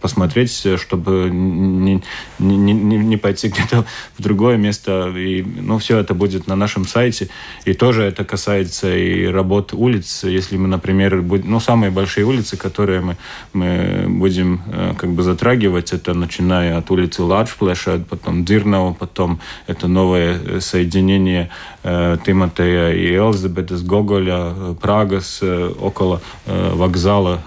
посмотреть, 0.00 0.66
чтобы 0.78 1.30
не, 1.30 2.02
не, 2.38 2.56
не, 2.56 2.96
не 2.98 3.16
пойти 3.16 3.48
где-то 3.48 3.84
в 4.18 4.22
другое 4.22 4.56
место. 4.56 5.12
И, 5.16 5.42
ну, 5.42 5.78
все 5.78 5.98
это 5.98 6.14
будет 6.14 6.46
на 6.46 6.56
нашем 6.56 6.86
сайте. 6.86 7.28
И 7.64 7.74
тоже 7.74 8.02
это 8.02 8.24
касается 8.24 8.94
и 8.94 9.26
работ 9.26 9.72
улиц. 9.72 10.24
Если 10.24 10.56
мы, 10.56 10.68
например, 10.68 11.22
будем, 11.22 11.50
ну, 11.50 11.60
самые 11.60 11.90
большие 11.90 12.24
улицы, 12.24 12.56
которые 12.56 13.00
мы, 13.00 13.16
мы 13.52 14.04
будем 14.08 14.60
как 14.98 15.10
бы 15.10 15.22
затрагивать, 15.22 15.92
это 15.92 16.14
начиная 16.14 16.78
от 16.78 16.90
улицы 17.16 17.22
Ладжплеша, 17.22 18.00
потом 18.08 18.44
Дирнау, 18.44 18.94
потом 18.94 19.40
это 19.66 19.88
новая 19.88 20.60
соединение 20.60 21.50
Тимотея 21.82 22.92
и 22.92 23.14
Элизабетас 23.14 23.82
Гоголя, 23.82 24.74
Прагас 24.80 25.42
около 25.42 26.20
вокзала 26.46 27.40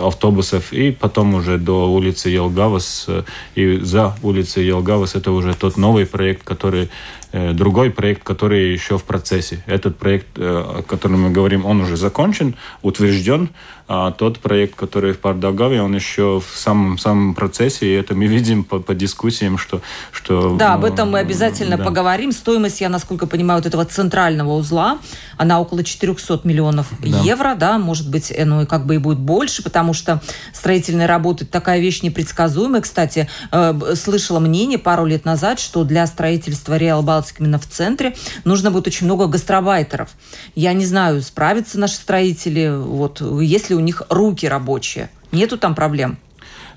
автобусов, 0.00 0.72
и 0.72 0.90
потом 0.90 1.34
уже 1.34 1.58
до 1.58 1.90
улицы 1.90 2.30
Елгавас 2.30 3.08
и 3.54 3.78
за 3.82 4.14
улицей 4.22 4.66
Елгавас. 4.66 5.14
Это 5.14 5.32
уже 5.32 5.54
тот 5.54 5.76
новый 5.76 6.06
проект, 6.06 6.42
который 6.42 6.88
Э, 7.27 7.27
другой 7.32 7.90
проект, 7.90 8.22
который 8.24 8.72
еще 8.72 8.98
в 8.98 9.04
процессе. 9.04 9.62
Этот 9.66 9.98
проект, 9.98 10.26
э, 10.36 10.42
о 10.42 10.82
котором 10.82 11.22
мы 11.22 11.30
говорим, 11.30 11.66
он 11.66 11.80
уже 11.80 11.96
закончен, 11.96 12.54
утвержден, 12.82 13.50
а 13.90 14.10
тот 14.10 14.38
проект, 14.38 14.74
который 14.74 15.14
в 15.14 15.18
Пардагаве, 15.18 15.80
он 15.80 15.94
еще 15.94 16.42
в 16.46 16.58
самом, 16.58 16.98
самом 16.98 17.34
процессе, 17.34 17.86
и 17.86 17.92
это 17.92 18.14
мы 18.14 18.26
видим 18.26 18.62
по, 18.62 18.80
по 18.80 18.94
дискуссиям, 18.94 19.56
что... 19.56 19.80
что 20.12 20.56
да, 20.56 20.74
об 20.74 20.84
этом 20.84 21.12
мы 21.12 21.20
обязательно 21.20 21.78
да. 21.78 21.84
поговорим. 21.84 22.32
Стоимость, 22.32 22.82
я 22.82 22.90
насколько 22.90 23.26
понимаю, 23.26 23.60
вот 23.60 23.66
этого 23.66 23.86
центрального 23.86 24.52
узла, 24.52 24.98
она 25.38 25.58
около 25.58 25.82
400 25.82 26.40
миллионов 26.44 26.88
да. 27.00 27.20
евро, 27.20 27.54
да, 27.54 27.78
может 27.78 28.10
быть, 28.10 28.30
э, 28.30 28.44
ну 28.44 28.60
и 28.60 28.66
как 28.66 28.84
бы 28.84 28.96
и 28.96 28.98
будет 28.98 29.20
больше, 29.20 29.62
потому 29.62 29.94
что 29.94 30.20
строительные 30.52 31.06
работы 31.06 31.46
такая 31.46 31.80
вещь 31.80 32.02
непредсказуемая. 32.02 32.82
Кстати, 32.82 33.26
э, 33.50 33.94
слышала 33.94 34.38
мнение 34.38 34.78
пару 34.78 35.06
лет 35.06 35.24
назад, 35.24 35.60
что 35.60 35.84
для 35.84 36.06
строительства 36.06 36.76
Реал 36.76 37.02
Балтик 37.18 37.40
именно 37.40 37.58
в 37.58 37.66
центре 37.66 38.14
нужно 38.44 38.70
будет 38.70 38.86
очень 38.86 39.06
много 39.06 39.26
гастробайтеров. 39.26 40.10
Я 40.54 40.72
не 40.72 40.86
знаю, 40.86 41.20
справятся 41.20 41.76
наши 41.80 41.96
строители, 41.96 42.72
вот, 42.72 43.20
если 43.40 43.74
у 43.74 43.80
них 43.80 44.02
руки 44.08 44.46
рабочие. 44.46 45.10
Нету 45.32 45.58
там 45.58 45.74
проблем? 45.74 46.18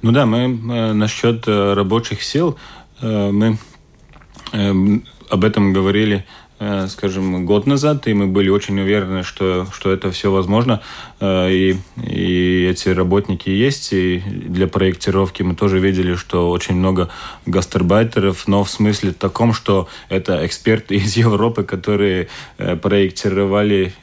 Ну 0.01 0.11
да, 0.11 0.25
мы 0.25 0.39
э, 0.39 0.93
насчет 0.93 1.47
э, 1.47 1.73
рабочих 1.73 2.23
сил, 2.23 2.57
э, 3.01 3.31
мы 3.31 3.59
об 5.29 5.45
этом 5.45 5.73
говорили 5.73 6.25
скажем, 6.89 7.45
год 7.45 7.65
назад, 7.65 8.07
и 8.07 8.13
мы 8.13 8.27
были 8.27 8.49
очень 8.49 8.79
уверены, 8.79 9.23
что, 9.23 9.65
что 9.73 9.91
это 9.91 10.11
все 10.11 10.31
возможно, 10.31 10.81
э, 11.19 11.51
и, 11.51 11.77
и 11.97 12.67
эти 12.69 12.89
работники 12.89 13.49
есть, 13.49 13.93
и 13.93 14.19
для 14.19 14.67
проектировки 14.67 15.41
мы 15.41 15.55
тоже 15.55 15.79
видели, 15.79 16.13
что 16.13 16.51
очень 16.51 16.75
много 16.75 17.09
гастарбайтеров, 17.47 18.47
но 18.47 18.63
в 18.63 18.69
смысле 18.69 19.11
таком, 19.11 19.53
что 19.53 19.87
это 20.09 20.45
эксперты 20.45 20.95
из 20.97 21.17
Европы, 21.17 21.63
которые 21.63 22.27
э, 22.57 22.75
проектировали 22.75 23.93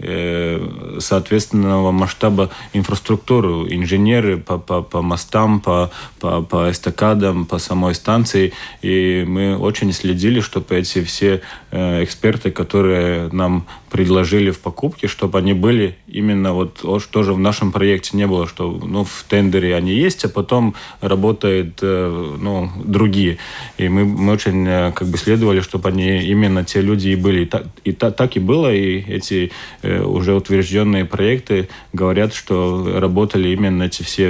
соответственного 0.98 1.92
масштаба 1.92 2.50
инфраструктуру, 2.72 3.68
инженеры 3.68 4.38
по, 4.38 4.58
по, 4.58 4.82
по 4.82 5.02
мостам, 5.02 5.60
по, 5.60 5.90
по, 6.18 6.42
по 6.42 6.70
эстакадам, 6.70 7.46
по 7.46 7.58
самой 7.58 7.94
станции, 7.94 8.52
и 8.82 9.24
мы 9.26 9.56
очень 9.56 9.92
следили, 9.92 10.40
чтобы 10.40 10.74
эти 10.74 11.02
все 11.04 11.40
эксперты 11.70 12.47
продукты, 12.48 12.50
которые 12.50 13.28
нам 13.32 13.64
предложили 13.90 14.50
в 14.50 14.58
покупке, 14.58 15.08
чтобы 15.08 15.38
они 15.38 15.54
были 15.54 15.96
именно 16.08 16.52
вот 16.52 16.82
тоже 17.10 17.32
в 17.32 17.38
нашем 17.38 17.72
проекте 17.72 18.16
не 18.16 18.26
было, 18.26 18.46
что 18.46 18.70
ну, 18.70 19.04
в 19.04 19.24
тендере 19.28 19.76
они 19.76 19.92
есть, 19.92 20.24
а 20.24 20.28
потом 20.28 20.74
работают 21.00 21.78
э, 21.82 22.36
ну, 22.40 22.70
другие. 22.84 23.38
И 23.78 23.88
мы, 23.88 24.04
мы 24.04 24.32
очень 24.32 24.66
э, 24.66 24.92
как 24.92 25.08
бы 25.08 25.18
следовали, 25.18 25.60
чтобы 25.60 25.88
они 25.88 26.22
именно 26.30 26.64
те 26.64 26.82
люди 26.82 27.10
и 27.10 27.16
были. 27.16 27.42
И, 27.42 27.46
так, 27.46 27.62
и 27.84 27.92
та, 27.92 28.10
так 28.10 28.36
и 28.36 28.40
было, 28.40 28.72
и 28.74 29.00
эти 29.16 29.50
э, 29.82 30.02
уже 30.02 30.34
утвержденные 30.34 31.04
проекты 31.04 31.68
говорят, 31.94 32.34
что 32.34 33.00
работали 33.00 33.48
именно 33.48 33.84
эти 33.84 34.02
все 34.02 34.28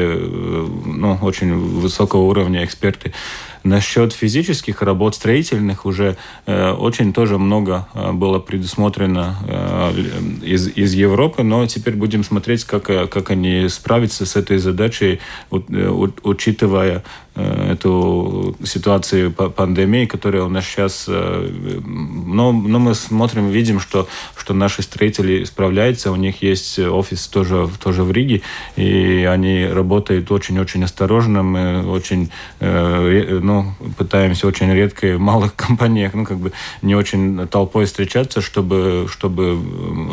ну, 0.86 1.18
очень 1.22 1.54
высокого 1.80 2.22
уровня 2.22 2.64
эксперты. 2.64 3.12
Насчет 3.68 4.14
физических 4.14 4.80
работ 4.80 5.14
строительных 5.14 5.84
уже 5.84 6.16
э, 6.46 6.70
очень 6.70 7.12
тоже 7.12 7.36
много 7.36 7.86
э, 7.92 8.12
было 8.12 8.38
предусмотрено 8.38 9.36
э, 9.46 9.92
из, 10.42 10.68
из 10.68 10.94
Европы, 10.94 11.42
но 11.42 11.66
теперь 11.66 11.94
будем 11.94 12.24
смотреть, 12.24 12.64
как, 12.64 12.88
э, 12.88 13.06
как 13.06 13.30
они 13.30 13.68
справятся 13.68 14.24
с 14.24 14.36
этой 14.36 14.56
задачей, 14.56 15.20
у, 15.50 15.58
у, 15.58 16.08
учитывая 16.22 17.04
Э, 17.38 17.72
эту 17.72 18.56
ситуацию 18.64 19.30
пандемии, 19.32 20.06
которая 20.06 20.42
у 20.42 20.48
нас 20.48 20.64
сейчас... 20.64 21.08
Э, 22.28 22.34
но, 22.34 22.52
но 22.52 22.78
мы 22.78 22.94
смотрим, 22.94 23.48
видим, 23.48 23.80
что, 23.80 24.08
что 24.36 24.54
наши 24.54 24.82
строители 24.82 25.44
справляются, 25.44 26.12
у 26.12 26.16
них 26.16 26.42
есть 26.42 26.78
офис 26.78 27.26
тоже, 27.26 27.68
тоже 27.82 28.02
в 28.02 28.12
Риге, 28.12 28.42
и 28.76 29.28
они 29.30 29.66
работают 29.66 30.30
очень-очень 30.30 30.84
осторожно, 30.84 31.42
мы 31.42 31.86
очень 31.86 32.30
э, 32.60 33.38
ну, 33.42 33.72
пытаемся 33.96 34.46
очень 34.46 34.72
редко 34.72 35.16
в 35.16 35.20
малых 35.20 35.54
компаниях, 35.56 36.14
ну, 36.14 36.24
как 36.24 36.38
бы 36.38 36.52
не 36.82 36.94
очень 36.94 37.46
толпой 37.48 37.86
встречаться, 37.86 38.40
чтобы, 38.40 39.06
чтобы 39.10 39.58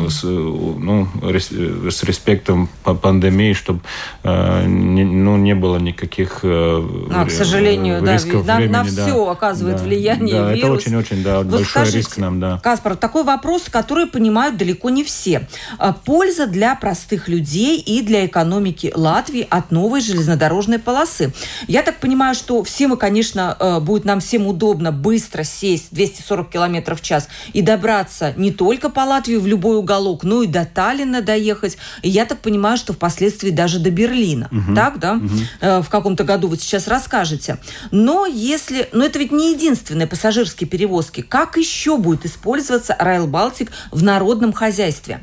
с, 0.08 0.22
ну, 0.24 1.08
с 1.22 2.02
респектом 2.02 2.68
по 2.82 2.94
пандемии, 2.94 3.52
чтобы 3.52 3.80
не, 4.24 5.04
ну, 5.04 5.36
не 5.36 5.54
было 5.54 5.78
никаких 5.78 6.40
а, 6.42 7.24
к 7.26 7.30
сожалению, 7.30 8.02
да, 8.02 8.12
на, 8.12 8.56
времени, 8.56 8.72
на 8.72 8.84
все 8.84 9.24
да. 9.24 9.30
оказывает 9.32 9.76
да, 9.76 9.82
влияние 9.82 10.34
да, 10.34 10.52
вирус. 10.52 10.82
Это 10.82 10.90
очень-очень 10.90 11.22
да, 11.22 11.42
большой 11.42 11.66
скажите, 11.66 12.05
риск 12.06 12.18
нам, 12.18 12.40
да. 12.40 12.58
Каспар, 12.62 12.96
такой 12.96 13.24
вопрос, 13.24 13.64
который 13.70 14.06
понимают 14.06 14.56
далеко 14.56 14.90
не 14.90 15.04
все. 15.04 15.46
А, 15.78 15.92
польза 15.92 16.46
для 16.46 16.74
простых 16.74 17.28
людей 17.28 17.78
и 17.78 18.02
для 18.02 18.26
экономики 18.26 18.92
Латвии 18.94 19.46
от 19.48 19.70
новой 19.70 20.00
железнодорожной 20.00 20.78
полосы. 20.78 21.32
Я 21.66 21.82
так 21.82 21.98
понимаю, 21.98 22.34
что 22.34 22.62
все 22.64 22.86
мы, 22.86 22.96
конечно, 22.96 23.56
э, 23.58 23.80
будет 23.80 24.04
нам 24.04 24.20
всем 24.20 24.46
удобно 24.46 24.92
быстро 24.92 25.44
сесть 25.44 25.88
240 25.90 26.50
км 26.50 26.94
в 26.94 27.00
час 27.00 27.28
и 27.52 27.62
добраться 27.62 28.32
не 28.36 28.50
только 28.50 28.88
по 28.88 29.00
Латвии 29.00 29.36
в 29.36 29.46
любой 29.46 29.76
уголок, 29.76 30.24
но 30.24 30.42
и 30.42 30.46
до 30.46 30.64
Таллина 30.64 31.22
доехать. 31.22 31.76
И 32.02 32.08
я 32.08 32.24
так 32.24 32.38
понимаю, 32.38 32.76
что 32.76 32.92
впоследствии 32.92 33.50
даже 33.50 33.78
до 33.78 33.90
Берлина. 33.90 34.48
Угу. 34.50 34.74
Так, 34.74 34.98
да? 34.98 35.14
Угу. 35.14 35.82
В 35.82 35.88
каком-то 35.88 36.24
году 36.24 36.48
вот 36.48 36.60
сейчас 36.60 36.88
расскажете. 36.88 37.58
Но 37.90 38.26
если... 38.26 38.88
Но 38.92 39.04
это 39.04 39.18
ведь 39.18 39.32
не 39.32 39.52
единственные 39.52 40.06
пассажирские 40.06 40.68
перевозки. 40.68 41.22
Как 41.22 41.56
еще 41.56 41.95
будет 41.98 42.24
использоваться 42.26 42.96
Райл 42.98 43.26
Балтик 43.26 43.70
в 43.90 44.02
народном 44.02 44.52
хозяйстве? 44.52 45.20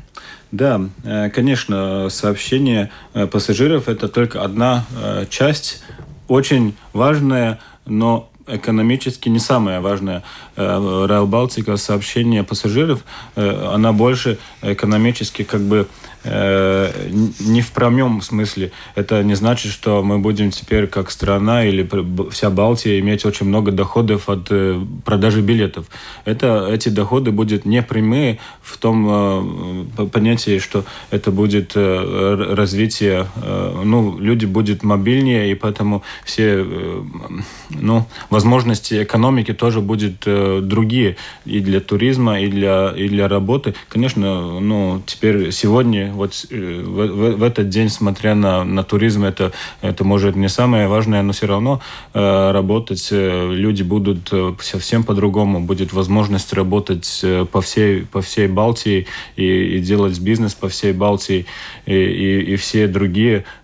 Да, 0.52 0.80
э, 1.02 1.30
конечно, 1.30 2.08
сообщение 2.10 2.90
э, 3.12 3.26
пассажиров– 3.26 3.88
это 3.88 4.08
только 4.08 4.42
одна 4.42 4.84
э, 5.02 5.26
часть, 5.28 5.82
очень 6.28 6.76
важная, 6.92 7.58
но 7.86 8.30
экономически 8.46 9.28
не 9.28 9.38
самая 9.38 9.80
важная 9.80 10.22
Райл 10.56 11.26
Балтика 11.26 11.76
сообщение 11.76 12.42
пассажиров, 12.44 13.04
она 13.36 13.92
больше 13.92 14.38
экономически 14.62 15.42
как 15.42 15.62
бы 15.62 15.88
Э, 16.26 16.90
не 17.38 17.60
в 17.60 17.70
прямом 17.72 18.22
смысле. 18.22 18.72
Это 18.94 19.22
не 19.22 19.34
значит, 19.34 19.70
что 19.70 20.02
мы 20.02 20.18
будем 20.18 20.50
теперь 20.50 20.86
как 20.86 21.10
страна 21.10 21.64
или 21.64 21.86
вся 22.30 22.48
Балтия 22.48 22.98
иметь 23.00 23.26
очень 23.26 23.46
много 23.46 23.72
доходов 23.72 24.30
от 24.30 24.46
э, 24.50 24.80
продажи 25.04 25.42
билетов. 25.42 25.86
Это, 26.24 26.68
эти 26.70 26.88
доходы 26.88 27.30
будут 27.30 27.66
не 27.66 27.82
прямые 27.82 28.38
в 28.62 28.78
том 28.78 29.06
э, 29.98 30.06
понятии, 30.06 30.58
что 30.58 30.84
это 31.10 31.30
будет 31.30 31.72
развитие, 31.74 33.26
ну, 33.84 34.18
люди 34.18 34.46
будут 34.46 34.82
мобильнее, 34.82 35.50
и 35.50 35.54
поэтому 35.54 36.02
все 36.24 36.64
ну, 37.70 38.06
возможности 38.34 39.02
экономики 39.02 39.54
тоже 39.54 39.80
будут 39.80 40.24
другие 40.24 41.16
и 41.46 41.60
для 41.60 41.80
туризма, 41.80 42.40
и 42.40 42.48
для, 42.48 42.92
и 42.96 43.08
для 43.08 43.28
работы. 43.28 43.74
Конечно, 43.88 44.60
ну, 44.60 45.02
теперь 45.06 45.52
сегодня 45.52 46.12
вот 46.12 46.46
э, 46.50 46.82
в, 46.84 47.36
в, 47.36 47.42
этот 47.42 47.68
день, 47.68 47.88
смотря 47.88 48.34
на, 48.34 48.64
на 48.64 48.82
туризм, 48.82 49.24
это, 49.24 49.52
это 49.80 50.04
может 50.04 50.36
не 50.36 50.48
самое 50.48 50.88
важное, 50.88 51.22
но 51.22 51.32
все 51.32 51.46
равно 51.46 51.80
э, 52.12 52.50
работать 52.52 53.08
э, 53.10 53.52
люди 53.52 53.82
будут 53.82 54.28
э, 54.32 54.54
совсем 54.60 55.04
по-другому. 55.04 55.60
Будет 55.60 55.92
возможность 55.92 56.52
работать 56.52 57.24
по 57.52 57.60
всей, 57.60 58.02
по 58.04 58.20
всей 58.20 58.48
Балтии 58.48 59.06
и, 59.36 59.76
и 59.76 59.78
делать 59.80 60.18
бизнес 60.18 60.54
по 60.54 60.68
всей 60.68 60.92
Балтии 60.92 61.46
и, 61.86 61.94
и, 61.94 62.52
и 62.52 62.56
все 62.56 62.86
другие 62.86 63.44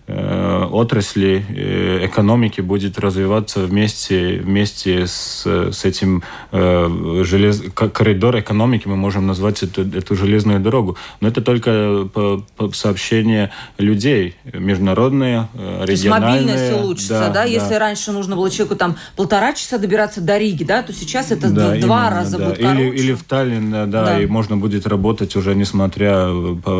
отрасли 0.71 1.45
э, 1.49 2.05
экономики 2.05 2.61
будет 2.61 2.99
развиваться 2.99 3.61
вместе, 3.61 4.41
вместе 4.43 5.07
с, 5.07 5.45
с 5.45 5.85
этим 5.85 6.23
э, 6.51 7.21
желез... 7.23 7.63
коридор 7.73 8.39
экономики, 8.39 8.87
мы 8.87 8.95
можем 8.95 9.27
назвать 9.27 9.63
эту, 9.63 9.81
эту 9.81 10.15
железную 10.15 10.59
дорогу. 10.59 10.97
Но 11.19 11.27
это 11.27 11.41
только 11.41 12.07
по, 12.13 12.43
по 12.57 12.71
сообщение 12.71 13.51
людей, 13.77 14.35
международные, 14.53 15.47
региональные. 15.53 15.85
То 15.85 15.91
есть 15.91 16.05
мобильность 16.07 16.73
улучшится, 16.73 17.19
да? 17.19 17.27
да? 17.27 17.33
да. 17.33 17.43
Если 17.45 17.73
раньше 17.75 18.11
нужно 18.11 18.35
было 18.35 18.49
человеку 18.49 18.75
там 18.75 18.97
полтора 19.15 19.53
часа 19.53 19.77
добираться 19.77 20.21
до 20.21 20.37
Риги, 20.37 20.63
да, 20.63 20.83
то 20.83 20.93
сейчас 20.93 21.31
это 21.31 21.49
да, 21.49 21.75
два 21.75 21.77
именно, 21.77 22.09
раза 22.09 22.37
да. 22.37 22.45
будет 22.45 22.57
короче. 22.59 22.87
Или, 22.87 22.97
или 22.97 23.13
в 23.13 23.23
Таллин, 23.23 23.71
да, 23.71 23.85
да, 23.85 24.21
и 24.21 24.25
можно 24.25 24.57
будет 24.57 24.87
работать 24.87 25.35
уже 25.35 25.55
несмотря 25.55 26.27
по, 26.63 26.71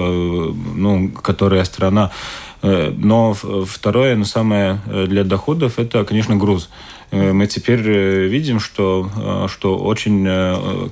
ну, 0.76 1.10
которая 1.10 1.64
страна. 1.64 2.12
Э, 2.62 2.94
но 2.96 3.34
второе, 3.34 4.16
но 4.16 4.26
самое 4.26 4.80
э, 4.86 5.06
для 5.08 5.24
доходов, 5.24 5.80
это, 5.80 6.04
конечно, 6.06 6.36
груз. 6.36 6.70
Мы 7.12 7.48
теперь 7.48 7.82
видим, 7.82 8.60
что, 8.60 9.48
что, 9.52 9.78
очень, 9.78 10.26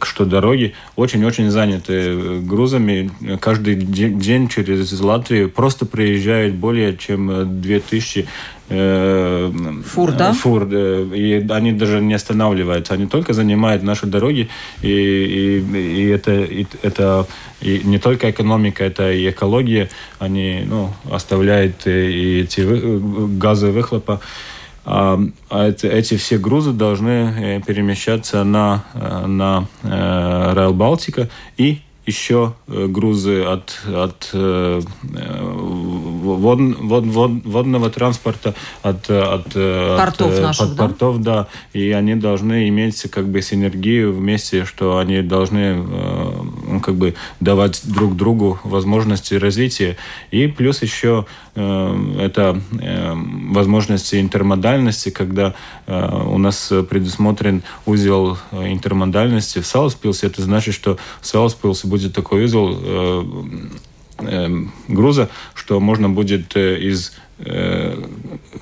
что 0.01 0.25
дороги 0.25 0.73
очень-очень 0.95 1.49
заняты 1.49 2.39
грузами. 2.41 3.11
Каждый 3.39 3.75
день 3.75 4.49
через 4.49 4.99
Латвию 4.99 5.49
просто 5.49 5.85
приезжает 5.85 6.55
более 6.55 6.97
чем 6.97 7.61
2000 7.61 8.27
Э, 8.71 9.51
фур, 9.85 10.11
да? 10.11 10.31
Фур. 10.33 10.63
И 10.71 11.45
они 11.49 11.71
даже 11.71 11.99
не 12.01 12.13
останавливаются. 12.13 12.93
Они 12.93 13.07
только 13.07 13.33
занимают 13.33 13.83
наши 13.83 14.05
дороги. 14.05 14.49
И, 14.81 14.87
и, 14.87 15.77
и 15.77 16.07
это, 16.09 16.43
и, 16.43 16.67
это 16.83 17.27
и 17.61 17.81
не 17.83 17.97
только 17.97 18.29
экономика, 18.29 18.83
это 18.83 19.11
и 19.11 19.29
экология. 19.29 19.89
Они 20.19 20.63
ну, 20.65 20.93
оставляют 21.11 21.87
и 21.87 22.41
эти 22.41 22.61
газы 23.37 23.71
выхлопа. 23.71 24.21
А, 24.91 25.19
а 25.51 25.67
эти, 25.67 25.85
эти 25.85 26.17
все 26.17 26.39
грузы 26.39 26.73
должны 26.73 27.09
э, 27.09 27.61
перемещаться 27.61 28.43
на, 28.43 28.85
э, 28.95 29.27
на 29.27 29.67
Райл 29.83 30.73
Балтика 30.73 31.29
и 31.57 31.81
еще 32.07 32.53
грузы 32.65 33.43
от, 33.43 33.79
от 33.85 34.31
вод, 34.33 36.59
вод, 36.59 37.05
вод, 37.05 37.31
водного 37.45 37.91
транспорта, 37.91 38.55
от, 38.81 39.07
от 39.11 39.53
портов 39.53 40.33
от, 40.33 40.41
наших, 40.41 40.65
от 40.65 40.75
да? 40.75 40.87
портов, 40.87 41.21
да, 41.21 41.47
и 41.71 41.91
они 41.91 42.15
должны 42.15 42.67
иметь 42.69 42.99
как 43.11 43.27
бы 43.27 43.43
синергию 43.43 44.11
вместе, 44.11 44.65
что 44.65 44.97
они 44.97 45.21
должны 45.21 45.85
ну, 46.79 46.83
как 46.83 46.95
бы 46.95 47.13
давать 47.39 47.81
друг 47.85 48.15
другу 48.15 48.59
возможности 48.63 49.35
развития. 49.35 49.97
И 50.31 50.47
плюс 50.47 50.81
еще 50.81 51.25
это 51.55 52.61
возможности 52.71 54.21
интермодальности, 54.21 55.09
когда 55.09 55.55
у 55.87 56.37
нас 56.37 56.71
предусмотрен 56.89 57.63
узел 57.85 58.37
интермодальности 58.51 59.59
в 59.59 59.65
Сауспилсе. 59.65 60.27
Это 60.27 60.41
значит, 60.41 60.73
что 60.73 60.97
в 61.21 61.27
Сауспилсе 61.27 61.87
будет 61.87 62.13
такой 62.13 62.45
узел 62.45 63.45
Эм, 64.21 64.71
груза, 64.87 65.29
что 65.53 65.79
можно 65.79 66.09
будет 66.09 66.55
э, 66.57 66.77
из 66.79 67.13
э, 67.39 67.95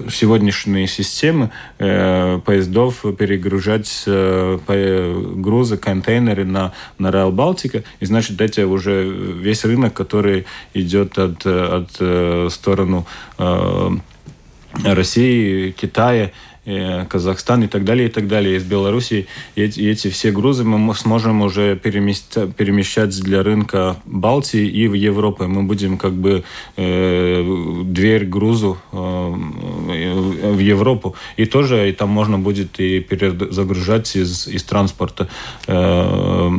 сегодняшней 0.09 0.87
системы 0.87 1.51
э, 1.79 2.39
поездов 2.45 3.05
перегружать 3.17 4.03
грузы, 4.05 5.77
контейнеры 5.77 6.45
на, 6.45 6.73
на 6.97 7.07
Rail 7.07 7.31
Балтика. 7.31 7.83
И 7.99 8.05
значит, 8.05 8.39
это 8.39 8.67
уже 8.67 9.03
весь 9.03 9.65
рынок, 9.65 9.93
который 9.93 10.45
идет 10.73 11.17
от, 11.17 11.45
от 11.45 12.51
сторону 12.51 13.05
России, 14.83 15.71
Китая 15.71 16.31
Казахстан 17.09 17.63
и 17.63 17.67
так 17.67 17.85
далее, 17.85 18.07
и 18.07 18.11
так 18.11 18.27
далее, 18.27 18.57
из 18.57 18.63
Беларуси. 18.63 19.27
И 19.55 19.61
эти, 19.61 19.79
и 19.79 19.89
эти 19.89 20.09
все 20.09 20.31
грузы 20.31 20.63
мы 20.63 20.93
сможем 20.95 21.41
уже 21.41 21.75
перемещать, 21.77 22.55
перемещать 22.55 23.17
для 23.21 23.43
рынка 23.43 23.95
Балтии 24.05 24.67
и 24.67 24.87
в 24.87 24.93
Европу. 24.93 25.47
Мы 25.47 25.63
будем 25.63 25.97
как 25.97 26.13
бы 26.13 26.43
э, 26.75 27.83
дверь 27.85 28.25
грузу 28.25 28.77
э, 28.91 28.97
в 28.97 30.59
Европу. 30.59 31.15
И 31.37 31.45
тоже 31.45 31.89
и 31.89 31.93
там 31.93 32.09
можно 32.09 32.37
будет 32.37 32.79
и 32.79 32.99
перезагружать 32.99 34.15
из, 34.15 34.47
из 34.47 34.63
транспорта 34.63 35.29
э, 35.67 36.51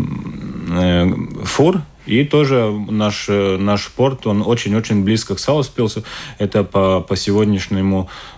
э, 0.70 1.12
фур, 1.44 1.82
и 2.08 2.24
тоже 2.24 2.72
наш, 2.88 3.28
наш 3.28 3.88
порт, 3.88 4.26
он 4.26 4.42
очень-очень 4.42 5.04
близко 5.04 5.34
к 5.34 5.38
Саласпилсу. 5.38 6.04
Это 6.38 6.64
по, 6.64 7.00
по 7.00 7.16
сегодняшнему 7.16 8.08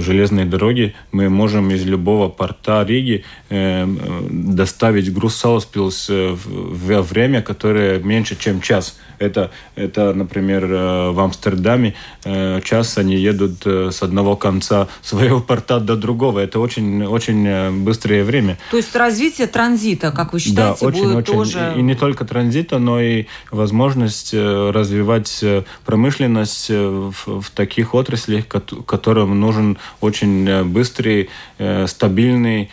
железной 0.00 0.44
дороге 0.44 0.94
мы 1.12 1.28
можем 1.28 1.70
из 1.70 1.84
любого 1.84 2.28
порта 2.28 2.82
Риги 2.82 3.24
э, 3.50 3.86
доставить 4.30 5.12
груз 5.12 5.36
Саласпилс 5.36 6.08
в 6.08 7.02
время, 7.02 7.42
которое 7.42 7.98
меньше, 7.98 8.36
чем 8.38 8.60
час. 8.60 8.96
Это, 9.18 9.50
это 9.74 10.12
например, 10.14 10.64
э, 10.64 11.10
в 11.10 11.20
Амстердаме 11.20 11.94
э, 12.24 12.60
час 12.62 12.98
они 12.98 13.16
едут 13.16 13.62
э, 13.64 13.90
с 13.90 14.02
одного 14.02 14.36
конца 14.36 14.88
своего 15.02 15.40
порта 15.40 15.80
до 15.80 15.96
другого. 15.96 16.38
Это 16.38 16.60
очень, 16.60 17.04
очень 17.04 17.82
быстрое 17.84 18.24
время. 18.24 18.58
То 18.70 18.76
есть 18.76 18.94
развитие 18.94 19.46
транзита, 19.46 20.12
как 20.12 20.32
вы 20.32 20.40
считаете, 20.40 20.80
да, 20.80 20.86
очень, 20.86 21.02
будет 21.02 21.16
очень. 21.16 21.32
тоже... 21.32 21.74
И 21.76 21.82
не 21.82 21.94
только 21.94 22.24
транзита, 22.24 22.78
но 22.78 23.00
и 23.00 23.26
возможность 23.50 24.32
развивать 24.34 25.44
промышленность 25.84 26.70
в, 26.70 27.40
в 27.40 27.50
таких 27.50 27.94
отраслях, 27.94 28.46
которым 29.18 29.40
нужен 29.40 29.78
очень 30.00 30.64
быстрый, 30.64 31.28
стабильный 31.86 32.70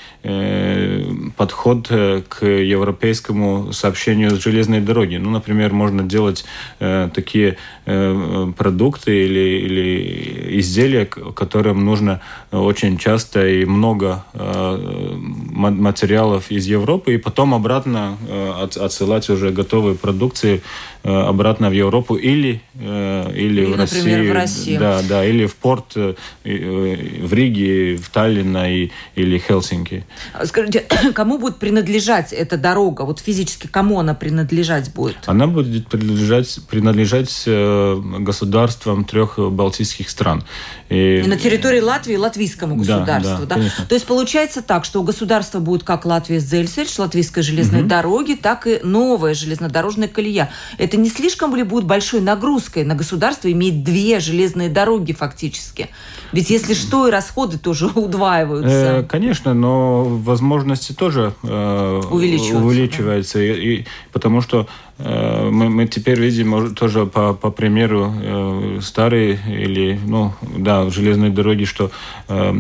подход 1.37 1.87
к 1.87 2.45
европейскому 2.45 3.71
сообщению 3.71 4.31
с 4.31 4.43
железной 4.43 4.79
дороги. 4.81 5.17
Ну, 5.17 5.29
например, 5.29 5.73
можно 5.73 6.03
делать 6.03 6.45
э, 6.79 7.09
такие 7.13 7.57
э, 7.85 8.51
продукты 8.57 9.25
или, 9.25 9.65
или 9.65 10.59
изделия, 10.59 11.05
которым 11.05 11.85
нужно 11.85 12.21
очень 12.51 12.97
часто 12.97 13.47
и 13.47 13.65
много 13.65 14.23
э, 14.33 15.15
материалов 15.51 16.51
из 16.51 16.65
Европы, 16.65 17.15
и 17.15 17.17
потом 17.17 17.53
обратно 17.53 18.17
э, 18.27 18.63
от, 18.63 18.77
отсылать 18.77 19.29
уже 19.29 19.51
готовые 19.51 19.95
продукции 19.95 20.61
э, 21.03 21.09
обратно 21.09 21.69
в 21.69 21.73
Европу 21.73 22.15
или, 22.15 22.61
э, 22.74 22.74
или, 22.79 23.61
или 23.61 23.65
в 23.65 23.75
Россию. 23.77 24.29
в 24.29 24.33
Россию. 24.33 24.79
Да, 24.79 25.01
да, 25.07 25.25
или 25.25 25.45
в 25.45 25.55
порт 25.55 25.93
э, 25.95 26.15
э, 26.43 27.21
в 27.21 27.33
Риге, 27.33 27.95
в 27.95 28.09
Таллине 28.09 28.85
и, 28.85 28.91
или 29.15 29.37
Хельсинки. 29.37 30.05
Скажите, 30.43 30.85
кому 31.13 31.37
будет 31.37 31.57
принадлежать 31.57 32.33
эта 32.33 32.57
дорога? 32.57 33.03
Вот 33.03 33.19
физически 33.19 33.67
кому 33.67 33.99
она 33.99 34.13
принадлежать 34.13 34.93
будет? 34.93 35.17
Она 35.25 35.47
будет 35.47 35.87
принадлежать 35.87 36.59
принадлежать, 36.69 37.43
э, 37.45 38.01
государствам 38.19 39.05
трех 39.05 39.39
балтийских 39.39 40.09
стран. 40.09 40.43
И, 40.89 41.21
и 41.23 41.27
на 41.27 41.37
территории 41.37 41.79
Латвии 41.79 42.15
латвийскому 42.15 42.75
государству. 42.75 43.45
Да, 43.45 43.55
да, 43.55 43.63
да? 43.63 43.85
То 43.87 43.95
есть 43.95 44.05
получается 44.05 44.61
так, 44.61 44.85
что 44.85 45.01
у 45.01 45.03
государства 45.03 45.59
будет 45.59 45.83
как 45.83 46.05
Латвия 46.05 46.39
Зельсельш, 46.39 46.97
Латвийской 46.99 47.41
железной 47.41 47.81
угу. 47.81 47.89
дороги, 47.89 48.33
так 48.33 48.67
и 48.67 48.79
новая 48.83 49.33
железнодорожная 49.33 50.07
колея. 50.07 50.51
Это 50.77 50.97
не 50.97 51.09
слишком 51.09 51.55
ли 51.55 51.63
будет 51.63 51.85
большой 51.85 52.21
нагрузкой 52.65 52.83
на 52.83 52.95
государство 52.95 53.51
иметь 53.51 53.83
две 53.83 54.19
железные 54.19 54.69
дороги 54.69 55.13
фактически? 55.13 55.89
Ведь 56.31 56.49
если 56.49 56.73
что, 56.73 57.07
и 57.07 57.11
расходы 57.11 57.57
тоже 57.57 57.87
удваиваются. 57.95 58.99
Э, 58.99 59.03
конечно, 59.03 59.53
но 59.53 60.03
возможности 60.03 60.93
тоже 60.93 61.33
э, 61.43 62.01
увеличиваются. 62.11 62.65
увеличиваются 62.65 63.37
да. 63.37 63.43
и, 63.43 63.51
и, 63.51 63.85
потому 64.11 64.41
что 64.41 64.67
э, 64.97 65.49
мы, 65.49 65.69
мы 65.69 65.87
теперь 65.87 66.19
видим 66.19 66.73
тоже 66.75 67.05
по, 67.05 67.33
по 67.33 67.51
примеру 67.51 68.13
э, 68.15 68.79
старой 68.81 69.39
или, 69.47 69.99
ну, 70.05 70.33
да, 70.57 70.89
железной 70.89 71.29
дороги, 71.29 71.65
что, 71.65 71.91
э, 72.27 72.53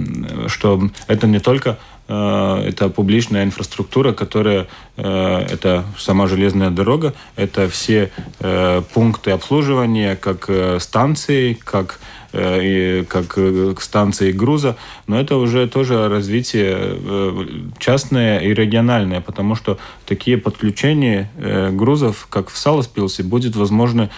что 0.47 0.89
это 1.07 1.27
не 1.27 1.39
только 1.39 1.77
это 2.07 2.89
публичная 2.89 3.43
инфраструктура, 3.43 4.13
которая 4.13 4.67
э, 4.97 5.45
это 5.49 5.85
сама 5.97 6.27
железная 6.27 6.69
дорога, 6.69 7.13
это 7.35 7.67
все 7.67 8.11
э, 8.39 8.81
пункты 8.93 9.31
обслуживания, 9.31 10.15
как 10.15 10.45
э, 10.49 10.79
станции, 10.79 11.53
как 11.53 11.99
Э, 12.37 12.59
и 12.61 13.05
как 13.05 13.37
э, 13.37 13.73
станции 13.79 14.33
груза, 14.33 14.75
но 15.07 15.19
это 15.19 15.37
уже 15.37 15.67
тоже 15.67 16.09
развитие 16.09 16.75
э, 16.77 17.45
частное 17.79 18.39
и 18.39 18.53
региональное, 18.53 19.21
потому 19.21 19.55
что 19.55 19.77
такие 20.05 20.37
подключения 20.37 21.29
грузов, 21.71 22.27
как 22.29 22.49
в 22.49 22.57
Саласпилсе, 22.57 23.23
будет 23.23 23.55
возможно 23.55 24.09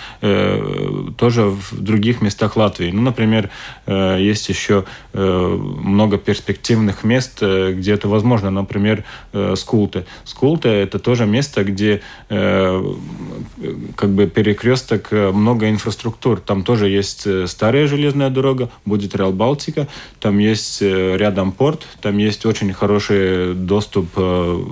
тоже 1.18 1.44
в 1.44 1.82
других 1.82 2.22
местах 2.22 2.58
Латвии. 2.58 2.92
Ну, 2.92 3.02
например, 3.02 3.50
есть 3.88 4.50
еще 4.50 4.86
много 5.14 6.18
перспективных 6.18 7.04
мест, 7.04 7.42
где 7.42 7.94
это 7.94 8.08
возможно. 8.08 8.50
Например, 8.52 9.04
Скулте. 9.56 10.06
Скулте– 10.24 10.70
это 10.82 11.00
тоже 11.00 11.26
место, 11.26 11.64
где 11.64 12.02
как 12.30 14.10
бы 14.10 14.28
перекресток 14.28 15.12
много 15.12 15.70
инфраструктур. 15.70 16.40
Там 16.40 16.64
тоже 16.64 16.90
есть 16.90 17.28
железные 17.48 17.88
железная 17.88 18.30
дорога, 18.30 18.70
будет 18.86 19.16
Реал 19.16 19.32
Балтика, 19.32 19.88
там 20.20 20.38
есть 20.38 20.77
э, 20.82 21.18
рядом 21.18 21.52
порт, 21.52 21.86
там 22.02 22.18
есть 22.18 22.46
очень 22.46 22.74
хороший 22.74 23.54
доступ 23.54 24.08
э, 24.16 24.64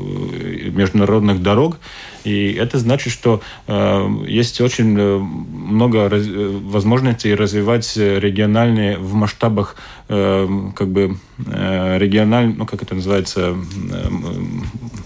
международных 0.71 1.41
дорог, 1.41 1.77
и 2.23 2.53
это 2.53 2.79
значит, 2.79 3.13
что 3.13 3.41
э, 3.67 4.07
есть 4.27 4.61
очень 4.61 4.97
много 4.97 6.09
возможностей 6.09 7.35
развивать 7.35 7.95
региональные 7.97 8.97
в 8.97 9.13
масштабах 9.13 9.75
как 10.07 10.87
бы 10.87 11.17
э, 11.37 11.97
региональ, 11.97 12.53
ну 12.55 12.65
как 12.67 12.83
это 12.83 12.93
называется, 12.93 13.55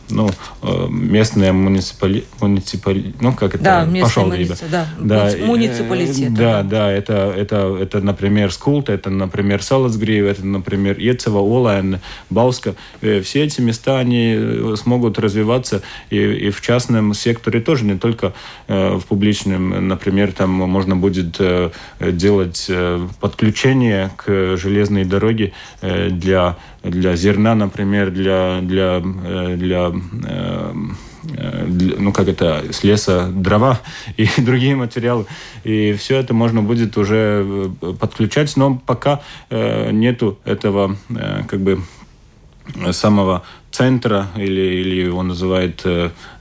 ну 0.09 0.29
местные 0.89 1.51
муниципали... 1.51 2.25
муниципали... 2.41 3.13
ну 3.19 3.33
как 3.33 3.55
это 3.55 3.63
да, 3.63 3.87
пошел 4.01 4.25
муници... 4.25 4.63
да. 4.71 4.87
да 4.99 5.31
муниципалитет 5.45 6.33
да, 6.33 6.63
да. 6.63 6.63
да 6.63 6.91
это 6.91 7.33
это 7.35 7.77
это 7.79 8.01
например 8.01 8.51
Скулт 8.51 8.89
это 8.89 9.09
например 9.09 9.61
Салацгрив 9.61 10.25
это 10.25 10.45
например 10.45 10.97
Ецева 10.99 11.39
Олайн 11.39 11.99
Бауска 12.29 12.75
все 13.01 13.43
эти 13.43 13.61
места 13.61 13.99
они 13.99 14.75
смогут 14.75 15.19
развиваться 15.19 15.81
и, 16.09 16.17
и 16.17 16.49
в 16.49 16.61
частном 16.61 17.13
секторе 17.13 17.61
тоже 17.61 17.85
не 17.85 17.97
только 17.97 18.33
в 18.67 19.01
публичном. 19.07 19.87
Например 19.87 20.31
там 20.31 20.49
можно 20.49 20.95
будет 20.95 21.39
делать 21.99 22.69
подключение 23.19 24.11
к 24.17 24.57
железной 24.57 25.05
дороге 25.05 25.53
для 25.81 26.57
для 26.83 27.15
зерна, 27.15 27.55
например, 27.55 28.11
для, 28.11 28.61
для, 28.61 29.01
э, 29.03 29.55
для, 29.57 29.91
э, 30.23 30.73
для 31.67 31.95
ну 31.99 32.13
как 32.13 32.27
это, 32.27 32.63
с 32.71 32.83
леса 32.83 33.27
дрова 33.27 33.79
и 34.17 34.27
другие 34.37 34.75
материалы. 34.75 35.25
И 35.63 35.93
все 35.93 36.17
это 36.17 36.33
можно 36.33 36.61
будет 36.61 36.97
уже 36.97 37.45
э, 37.81 37.93
подключать, 37.99 38.55
но 38.57 38.81
пока 38.85 39.21
нету 39.49 40.37
этого 40.45 40.95
как 41.47 41.59
бы 41.59 41.81
самого 42.91 43.43
центра, 43.71 44.27
или, 44.35 44.61
или 44.61 45.01
его 45.01 45.23
называют 45.23 45.85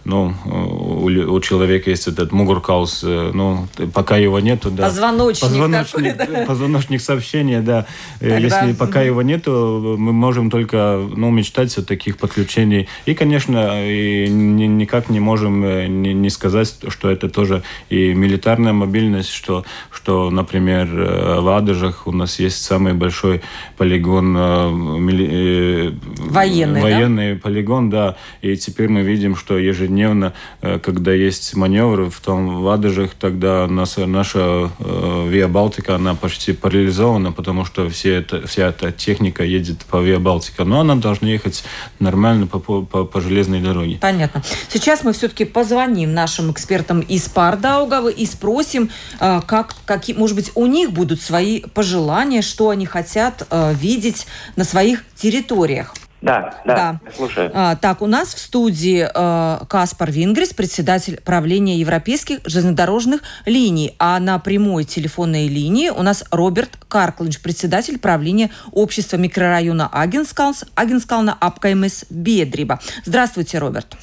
ну, 0.09 0.35
у, 0.47 1.05
у 1.07 1.41
человека 1.41 1.91
есть 1.91 2.09
этот 2.09 2.33
мугуркаус, 2.33 3.03
э, 3.05 3.31
ну, 3.35 3.69
пока 3.93 4.17
его 4.17 4.41
нету, 4.41 4.71
да. 4.71 4.85
Позвоночник 4.85 5.51
Позвоночник, 5.51 6.17
такой, 6.17 6.35
да. 6.35 6.47
позвоночник 6.47 7.03
сообщения, 7.03 7.61
да. 7.61 7.85
Э, 8.21 8.31
Тогда... 8.31 8.61
Если 8.61 8.73
пока 8.73 9.03
его 9.03 9.21
нету, 9.21 9.97
мы 9.99 10.13
можем 10.15 10.51
только, 10.51 10.99
ну, 11.15 11.31
мечтать 11.31 11.77
о 11.77 11.83
таких 11.83 12.17
подключений. 12.17 12.89
И, 13.05 13.15
конечно, 13.15 13.85
и 13.87 14.31
никак 14.31 15.11
не 15.11 15.21
можем 15.21 15.63
э, 15.63 15.89
не, 15.89 16.15
не 16.15 16.31
сказать, 16.31 16.75
что 16.89 17.11
это 17.11 17.29
тоже 17.29 17.63
и 17.91 18.15
милитарная 18.15 18.73
мобильность, 18.73 19.31
что, 19.31 19.67
что 19.91 20.31
например, 20.31 20.89
в 20.89 21.55
Адыжах 21.55 22.07
у 22.07 22.13
нас 22.13 22.39
есть 22.39 22.63
самый 22.65 22.95
большой 22.95 23.43
полигон, 23.77 24.35
военный, 26.31 26.81
военный 26.81 27.35
да? 27.35 27.41
полигон, 27.43 27.91
да, 27.91 28.17
и 28.41 28.57
теперь 28.57 28.89
мы 28.89 29.03
видим, 29.03 29.37
что 29.37 29.59
ежедневно 29.59 29.98
ежедневно, 29.99 30.33
э, 30.63 30.79
когда 30.79 31.13
есть 31.13 31.55
маневры 31.55 32.11
в 32.11 32.21
том 32.21 32.65
Ладожах, 32.65 33.11
тогда 33.15 33.67
наша, 33.67 34.07
наша 34.07 34.71
э, 34.79 35.29
Виа 35.29 35.49
Балтика, 35.49 35.97
она 35.97 36.15
почти 36.15 36.53
парализована, 36.53 37.33
потому 37.33 37.65
что 37.65 37.89
все 37.89 38.15
это, 38.15 38.47
вся 38.47 38.69
эта 38.69 38.93
техника 38.93 39.45
едет 39.45 39.85
по 39.87 40.01
Виа 40.01 40.19
Балтика. 40.19 40.65
Но 40.65 40.81
она 40.81 40.95
должна 40.97 41.29
ехать 41.29 41.65
нормально 41.99 42.47
по, 42.47 42.59
по, 42.59 43.05
по 43.05 43.21
железной 43.21 43.61
дороге. 43.61 43.99
Понятно. 44.01 44.43
Сейчас 44.69 45.05
мы 45.05 45.13
все-таки 45.13 45.45
позвоним 45.45 46.15
нашим 46.15 46.51
экспертам 46.53 47.01
из 47.01 47.29
Пардаугавы 47.29 48.13
и 48.13 48.27
спросим, 48.27 48.91
э, 49.21 49.41
как, 49.47 49.75
какие, 49.85 50.17
может 50.17 50.37
быть, 50.37 50.53
у 50.55 50.67
них 50.67 50.93
будут 50.93 51.21
свои 51.21 51.61
пожелания, 51.61 52.43
что 52.43 52.71
они 52.71 52.87
хотят 52.87 53.47
видеть 53.81 54.27
на 54.57 54.65
своих 54.65 55.05
территориях. 55.17 55.95
Да, 56.21 56.55
да, 56.65 56.75
да. 56.75 57.01
слушаю. 57.15 57.51
А, 57.55 57.77
так, 57.77 58.03
у 58.03 58.07
нас 58.07 58.35
в 58.35 58.39
студии 58.39 59.09
э, 59.13 59.65
Каспар 59.67 60.11
Вингрис, 60.11 60.53
председатель 60.53 61.21
правления 61.21 61.77
европейских 61.79 62.41
железнодорожных 62.45 63.23
линий. 63.47 63.95
А 63.99 64.19
на 64.19 64.39
прямой 64.39 64.85
телефонной 64.85 65.47
линии 65.49 65.91
у 65.91 66.03
нас 66.03 66.25
Роберт 66.31 66.71
Карклинч, 66.89 67.41
председатель 67.41 67.99
правления 67.99 68.51
общества 68.73 69.17
микрорайона 69.17 69.89
Агенскалс, 69.93 70.65
Агенскална 70.75 71.37
Апкаймес 71.39 72.05
Бедриба. 72.11 72.81
Здравствуйте, 73.05 73.59
Роберт. 73.59 73.97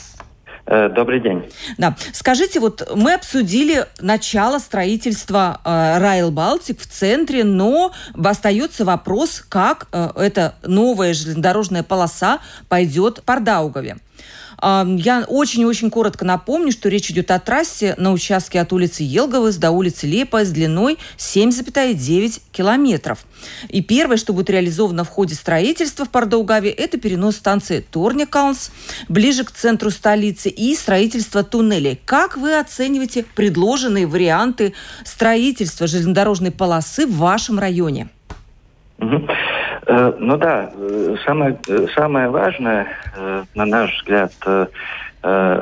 Добрый 0.65 1.19
день. 1.19 1.43
Да. 1.77 1.95
Скажите, 2.11 2.59
вот 2.59 2.91
мы 2.95 3.13
обсудили 3.13 3.85
начало 3.99 4.57
строительства 4.57 5.61
э, 5.63 5.99
Райл 5.99 6.31
Балтик 6.31 6.79
в 6.79 6.87
центре, 6.87 7.43
но 7.43 7.93
остается 8.15 8.83
вопрос, 8.83 9.43
как 9.47 9.87
э, 9.91 10.09
эта 10.15 10.55
новая 10.63 11.13
железнодорожная 11.13 11.83
полоса 11.83 12.39
пойдет 12.67 13.17
по 13.17 13.35
Пардаугове. 13.35 13.97
Я 14.61 15.25
очень-очень 15.27 15.89
коротко 15.89 16.23
напомню, 16.25 16.71
что 16.71 16.89
речь 16.89 17.11
идет 17.11 17.29
о 17.31 17.39
трассе 17.39 17.93
на 17.97 18.11
участке 18.11 18.61
от 18.61 18.71
улицы 18.71 19.03
Елговыс 19.03 19.57
до 19.57 19.71
улицы 19.71 20.07
Лепа 20.07 20.45
с 20.45 20.49
длиной 20.49 20.97
7,9 21.17 22.41
километров. 22.51 23.25
И 23.69 23.81
первое, 23.81 24.17
что 24.17 24.33
будет 24.33 24.49
реализовано 24.49 25.03
в 25.03 25.09
ходе 25.09 25.35
строительства 25.35 26.05
в 26.05 26.09
Пардаугаве, 26.09 26.71
это 26.71 26.97
перенос 26.97 27.35
станции 27.35 27.85
Торникаунс 27.91 28.71
ближе 29.09 29.43
к 29.43 29.51
центру 29.51 29.91
столицы 29.91 30.49
и 30.49 30.73
строительство 30.75 31.43
туннелей. 31.43 31.99
Как 32.05 32.37
вы 32.37 32.57
оцениваете 32.57 33.25
предложенные 33.35 34.07
варианты 34.07 34.73
строительства 35.03 35.85
железнодорожной 35.85 36.51
полосы 36.51 37.05
в 37.05 37.17
вашем 37.17 37.59
районе? 37.59 38.09
Угу. 38.99 39.27
Э, 39.87 40.13
ну 40.17 40.37
да, 40.37 40.71
э, 40.73 41.15
самое, 41.25 41.57
э, 41.67 41.87
самое 41.95 42.29
важное, 42.29 42.87
на 43.53 43.65
наш 43.65 43.95
взгляд, 43.97 44.31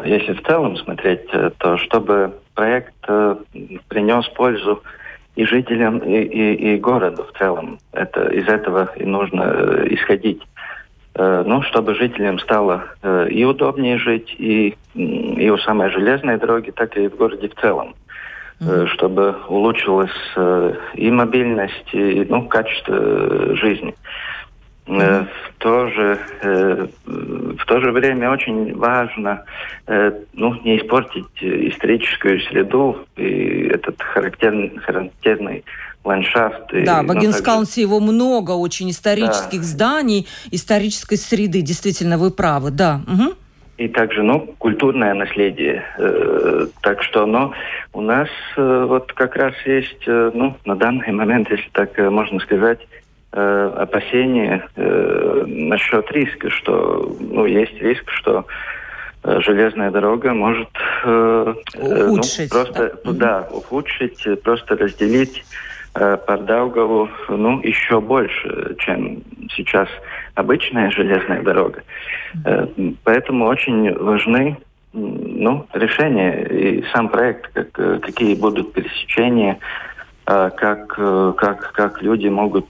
если 0.05 0.33
в 0.33 0.43
целом 0.43 0.75
смотреть, 0.75 1.25
то 1.57 1.77
чтобы 1.77 2.33
проект 2.53 2.93
принес 3.87 4.27
пользу 4.29 4.83
и 5.35 5.45
жителям, 5.45 5.99
и, 5.99 6.21
и, 6.21 6.73
и 6.73 6.77
городу 6.77 7.23
в 7.23 7.37
целом. 7.37 7.79
Это, 7.93 8.27
из 8.27 8.47
этого 8.49 8.89
и 8.97 9.05
нужно 9.05 9.85
исходить. 9.85 10.41
Ну, 11.15 11.61
чтобы 11.61 11.95
жителям 11.95 12.39
стало 12.39 12.83
и 13.29 13.45
удобнее 13.45 13.99
жить, 13.99 14.35
и, 14.37 14.75
и 14.95 15.49
у 15.49 15.57
самой 15.59 15.91
железной 15.91 16.37
дороги, 16.37 16.71
так 16.71 16.97
и 16.97 17.07
в 17.07 17.15
городе 17.15 17.47
в 17.47 17.55
целом. 17.61 17.95
Э, 18.65 18.85
чтобы 18.93 19.35
улучшилась 19.47 20.11
э, 20.35 20.73
и 20.95 21.11
мобильность, 21.11 21.93
и 21.93 22.25
ну, 22.29 22.47
качество 22.47 23.55
жизни. 23.55 23.95
Mm-hmm. 24.85 25.27
В 25.27 25.53
то 25.59 25.87
же 25.87 26.19
в 27.05 27.65
то 27.65 27.79
же 27.79 27.91
время 27.93 28.29
очень 28.29 28.75
важно 28.75 29.45
ну 29.87 30.55
не 30.65 30.77
испортить 30.77 31.41
историческую 31.41 32.41
среду 32.41 32.97
и 33.15 33.69
этот 33.71 34.01
характерный 34.01 34.77
характерный 34.79 35.63
ландшафт. 36.03 36.73
Да, 36.83 37.01
в 37.01 37.11
Агенскаунсе 37.11 37.81
ну, 37.81 37.87
его 37.87 37.99
много 38.01 38.51
очень 38.51 38.89
исторических 38.89 39.61
да. 39.61 39.65
зданий, 39.65 40.27
исторической 40.51 41.15
среды. 41.15 41.61
Действительно, 41.61 42.17
вы 42.17 42.29
правы, 42.31 42.69
да. 42.71 42.99
Угу 43.07 43.35
и 43.77 43.87
также, 43.87 44.21
ну, 44.23 44.53
культурное 44.59 45.13
наследие. 45.13 45.83
Э, 45.97 46.67
так 46.81 47.01
что, 47.03 47.25
но 47.25 47.53
у 47.93 48.01
нас 48.01 48.29
э, 48.55 48.85
вот 48.87 49.11
как 49.13 49.35
раз 49.35 49.53
есть, 49.65 50.03
э, 50.05 50.31
ну, 50.33 50.55
на 50.65 50.75
данный 50.75 51.11
момент, 51.11 51.49
если 51.49 51.69
так 51.71 51.97
э, 51.97 52.09
можно 52.09 52.39
сказать, 52.39 52.79
э, 53.31 53.71
опасения 53.77 54.67
э, 54.75 55.43
насчет 55.47 56.11
риска, 56.11 56.49
что, 56.51 57.15
ну, 57.19 57.45
есть 57.45 57.81
риск, 57.81 58.09
что 58.11 58.45
э, 59.23 59.39
железная 59.41 59.89
дорога 59.89 60.33
может 60.33 60.69
э, 61.03 61.55
э 61.75 62.07
ухудшить, 62.07 62.53
ну, 62.53 62.63
просто, 62.63 62.99
да? 63.05 63.11
да, 63.11 63.47
ухудшить, 63.51 64.43
просто 64.43 64.75
разделить 64.77 65.43
э, 65.95 66.17
Пардаугову, 66.17 67.09
ну, 67.29 67.61
еще 67.61 67.99
больше, 68.01 68.75
чем 68.79 69.21
сейчас 69.55 69.87
обычная 70.35 70.91
железная 70.91 71.41
дорога. 71.41 71.83
Э, 72.45 72.67
поэтому 73.03 73.45
очень 73.45 73.93
важны 73.97 74.57
ну, 74.93 75.65
решения 75.73 76.43
и 76.43 76.83
сам 76.93 77.09
проект, 77.09 77.51
как, 77.53 77.79
э, 77.79 77.99
какие 77.99 78.35
будут 78.35 78.73
пересечения, 78.73 79.57
как, 80.25 80.87
как, 81.35 81.73
как 81.73 82.01
люди 82.01 82.29
могут, 82.29 82.69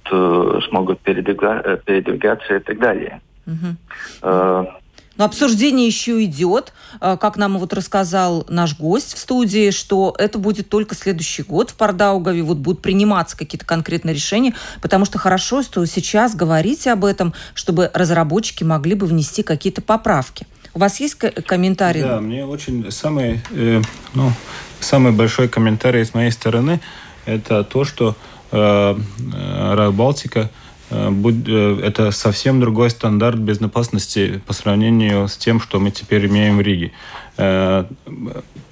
смогут 0.67 0.99
передвигаться 1.01 2.55
и 2.55 2.59
так 2.59 2.79
далее. 2.79 3.21
Угу. 3.45 4.67
Но 5.17 5.25
обсуждение 5.25 5.85
еще 5.85 6.23
идет, 6.23 6.73
э, 6.99 7.17
как 7.19 7.37
нам 7.37 7.59
вот 7.59 7.73
рассказал 7.73 8.45
наш 8.49 8.77
гость 8.77 9.13
в 9.13 9.19
студии, 9.19 9.71
что 9.71 10.15
это 10.17 10.39
будет 10.39 10.69
только 10.69 10.95
следующий 10.95 11.43
год 11.43 11.69
в 11.69 11.75
Пардаугове, 11.75 12.41
вот 12.41 12.57
будут 12.57 12.81
приниматься 12.81 13.37
какие-то 13.37 13.65
конкретные 13.65 14.15
решения, 14.15 14.53
потому 14.81 15.05
что 15.05 15.19
хорошо, 15.19 15.61
что 15.61 15.85
сейчас 15.85 16.35
говорите 16.35 16.91
об 16.91 17.05
этом, 17.05 17.33
чтобы 17.53 17.91
разработчики 17.93 18.63
могли 18.63 18.95
бы 18.95 19.05
внести 19.05 19.43
какие-то 19.43 19.81
поправки. 19.81 20.47
У 20.73 20.79
вас 20.79 20.99
есть 20.99 21.15
комментарий? 21.15 22.01
Да, 22.01 22.19
мне 22.19 22.45
очень 22.45 22.91
самый, 22.91 23.41
э, 23.51 23.81
ну, 24.15 24.31
самый 24.79 25.11
большой 25.11 25.47
комментарий 25.47 26.03
с 26.03 26.15
моей 26.15 26.31
стороны 26.31 26.81
это 27.25 27.63
то, 27.63 27.85
что 27.85 28.15
э, 28.51 28.97
э 29.33 29.91
Балтика– 29.91 30.49
Э, 30.62 30.62
э, 30.62 30.62
это 30.93 32.11
совсем 32.11 32.59
другой 32.59 32.89
стандарт 32.89 33.39
безопасности 33.39 34.41
по 34.45 34.53
сравнению 34.53 35.27
с 35.27 35.37
тем, 35.37 35.59
что 35.59 35.79
мы 35.79 35.91
теперь 35.91 36.27
имеем 36.27 36.57
в 36.57 36.61
Риге. 36.61 36.91
Э, 37.37 37.85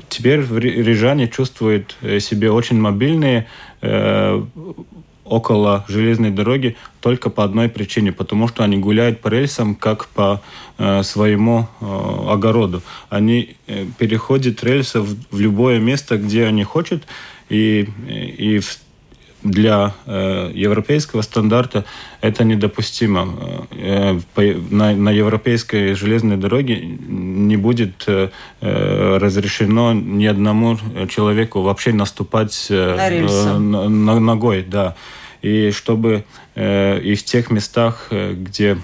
теперь 0.10 0.42
рижане 0.42 1.28
чувствуют 1.28 1.98
себя 2.20 2.54
очень 2.54 2.80
мобильные, 2.80 3.48
около 5.32 5.86
железной 5.88 6.30
дороги 6.30 6.76
только 7.00 7.30
по 7.30 7.46
одной 7.46 7.70
причине, 7.70 8.12
потому 8.12 8.50
что 8.50 8.64
они 8.64 8.78
гуляют 8.78 9.22
по 9.22 9.30
рельсам 9.30 9.76
как 9.76 10.08
по 10.08 10.42
э, 10.78 11.04
своему 11.04 11.70
э, 11.80 11.86
огороду. 12.30 12.82
Они 13.10 13.56
э, 13.68 13.86
переходят 13.98 14.62
рельсы 14.62 15.00
в, 15.00 15.16
в 15.32 15.40
любое 15.40 15.80
место, 15.80 16.18
где 16.18 16.46
они 16.46 16.66
хотят, 16.66 17.04
и, 17.48 17.88
и 18.38 18.60
в 18.60 18.78
для 19.44 19.94
э, 20.06 20.52
европейского 20.54 21.22
стандарта 21.22 21.86
это 22.22 22.44
недопустимо. 22.44 23.68
Э, 23.72 24.20
по, 24.34 24.42
на, 24.42 24.96
на 24.96 25.10
европейской 25.10 25.94
железной 25.94 26.38
дороге 26.38 26.80
не 26.80 27.58
будет 27.58 28.04
э, 28.08 28.30
э 28.62 29.18
разрешено 29.18 29.94
ни 29.94 30.26
одному 30.26 30.78
человеку 31.10 31.62
вообще 31.62 31.94
наступать 31.94 32.68
э, 32.70 33.60
на 33.60 33.88
на, 33.88 34.20
ногой. 34.20 34.64
Да. 34.64 34.96
И 35.42 35.72
чтобы 35.72 36.24
э, 36.56 37.00
и 37.00 37.16
в 37.16 37.24
тех 37.24 37.50
местах, 37.50 38.08
э, 38.12 38.34
где 38.34 38.78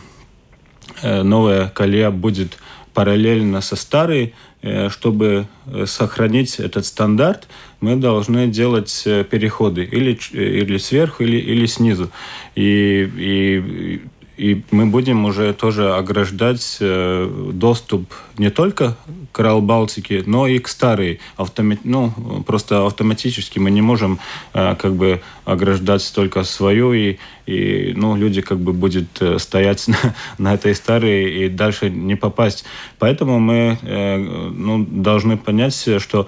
э, 1.04 1.22
новая 1.22 1.68
колея 1.70 2.10
будет 2.10 2.58
параллельно 2.94 3.62
со 3.62 3.76
старой, 3.76 4.24
э, 4.24 4.57
чтобы 4.90 5.48
э, 5.66 5.86
сохранить 5.86 6.60
этот 6.60 6.86
стандарт, 6.86 7.48
мы 7.82 7.96
должны 7.96 8.48
делать 8.48 9.04
э, 9.06 9.24
переходы 9.24 9.84
или, 9.84 10.18
или 10.34 10.78
сверху, 10.78 11.24
или, 11.24 11.38
или 11.38 11.66
снизу. 11.66 12.10
И, 12.56 13.10
и 13.18 14.02
и 14.38 14.62
мы 14.70 14.86
будем 14.86 15.26
уже 15.26 15.52
тоже 15.54 15.96
ограждать 15.96 16.78
э, 16.80 17.50
доступ 17.54 18.14
не 18.38 18.52
только 18.52 18.96
к 19.32 19.40
Рал 19.40 19.62
Балтике, 19.62 20.24
но 20.26 20.48
и 20.48 20.60
к 20.60 20.68
старой. 20.68 21.20
Автомат... 21.36 21.80
Ну, 21.84 22.12
просто 22.46 22.86
автоматически 22.86 23.60
мы 23.60 23.72
не 23.72 23.82
можем 23.82 24.20
э, 24.54 24.76
как 24.76 24.96
бы 24.96 25.22
ограждать 25.46 26.12
только 26.14 26.44
свою, 26.44 26.94
и, 26.94 27.18
и 27.46 27.94
ну, 27.96 28.16
люди 28.16 28.42
как 28.42 28.60
бы 28.60 28.74
будут 28.74 29.22
э, 29.22 29.40
стоять 29.40 29.88
на, 29.88 30.16
на 30.38 30.54
этой 30.54 30.76
старой 30.76 31.46
и 31.46 31.50
дальше 31.50 31.90
не 31.90 32.16
попасть. 32.16 32.66
Поэтому 33.00 33.40
мы 33.40 33.78
ну, 33.84 34.86
должны 34.90 35.38
понять, 35.38 35.88
что 36.00 36.28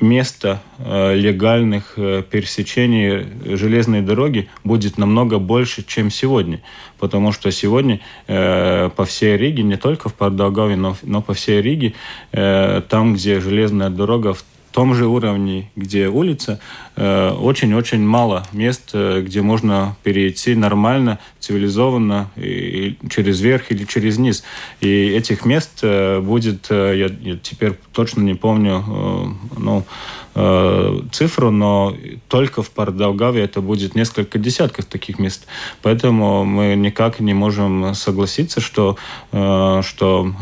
место 0.00 0.60
э, 0.78 1.14
легальных 1.14 1.94
э, 1.96 2.22
пересечений 2.28 3.56
железной 3.56 4.02
дороги 4.02 4.48
будет 4.64 4.98
намного 4.98 5.38
больше, 5.38 5.84
чем 5.84 6.10
сегодня. 6.10 6.60
Потому 6.98 7.32
что 7.32 7.50
сегодня 7.50 8.00
э, 8.26 8.90
по 8.94 9.04
всей 9.04 9.36
Риге, 9.36 9.62
не 9.62 9.76
только 9.76 10.08
в 10.08 10.14
Пардаугаве, 10.14 10.76
но 10.76 11.22
по 11.22 11.34
всей 11.34 11.60
Риге, 11.62 11.94
там, 12.32 13.14
где 13.14 13.40
железная 13.40 13.90
дорога 13.90 14.34
в 14.34 14.44
том 14.74 14.92
же 14.96 15.06
уровне, 15.06 15.70
где 15.76 16.08
улица, 16.08 16.58
э, 16.96 17.30
очень-очень 17.30 18.00
мало 18.04 18.44
мест, 18.50 18.90
э, 18.92 19.22
где 19.24 19.40
можно 19.40 19.96
перейти 20.02 20.56
нормально, 20.56 21.20
цивилизованно, 21.38 22.28
и 22.34 22.98
через 23.08 23.40
верх 23.40 23.70
или 23.70 23.84
через 23.84 24.18
низ. 24.18 24.42
И 24.80 24.88
этих 24.88 25.44
мест 25.44 25.78
э, 25.82 26.18
будет, 26.18 26.70
я, 26.70 26.92
я 26.92 27.36
теперь 27.40 27.74
точно 27.92 28.22
не 28.22 28.34
помню, 28.34 29.36
ну, 29.56 29.84
цифру, 31.12 31.52
но 31.52 31.94
только 32.26 32.64
в 32.64 32.70
Пардаугаве 32.70 33.42
это 33.44 33.60
будет 33.60 33.94
несколько 33.94 34.36
десятков 34.36 34.86
таких 34.86 35.20
мест. 35.20 35.46
Поэтому 35.80 36.44
мы 36.44 36.74
никак 36.74 37.20
не 37.20 37.34
можем 37.34 37.94
согласиться, 37.94 38.60
что, 38.60 38.96
что 39.30 40.32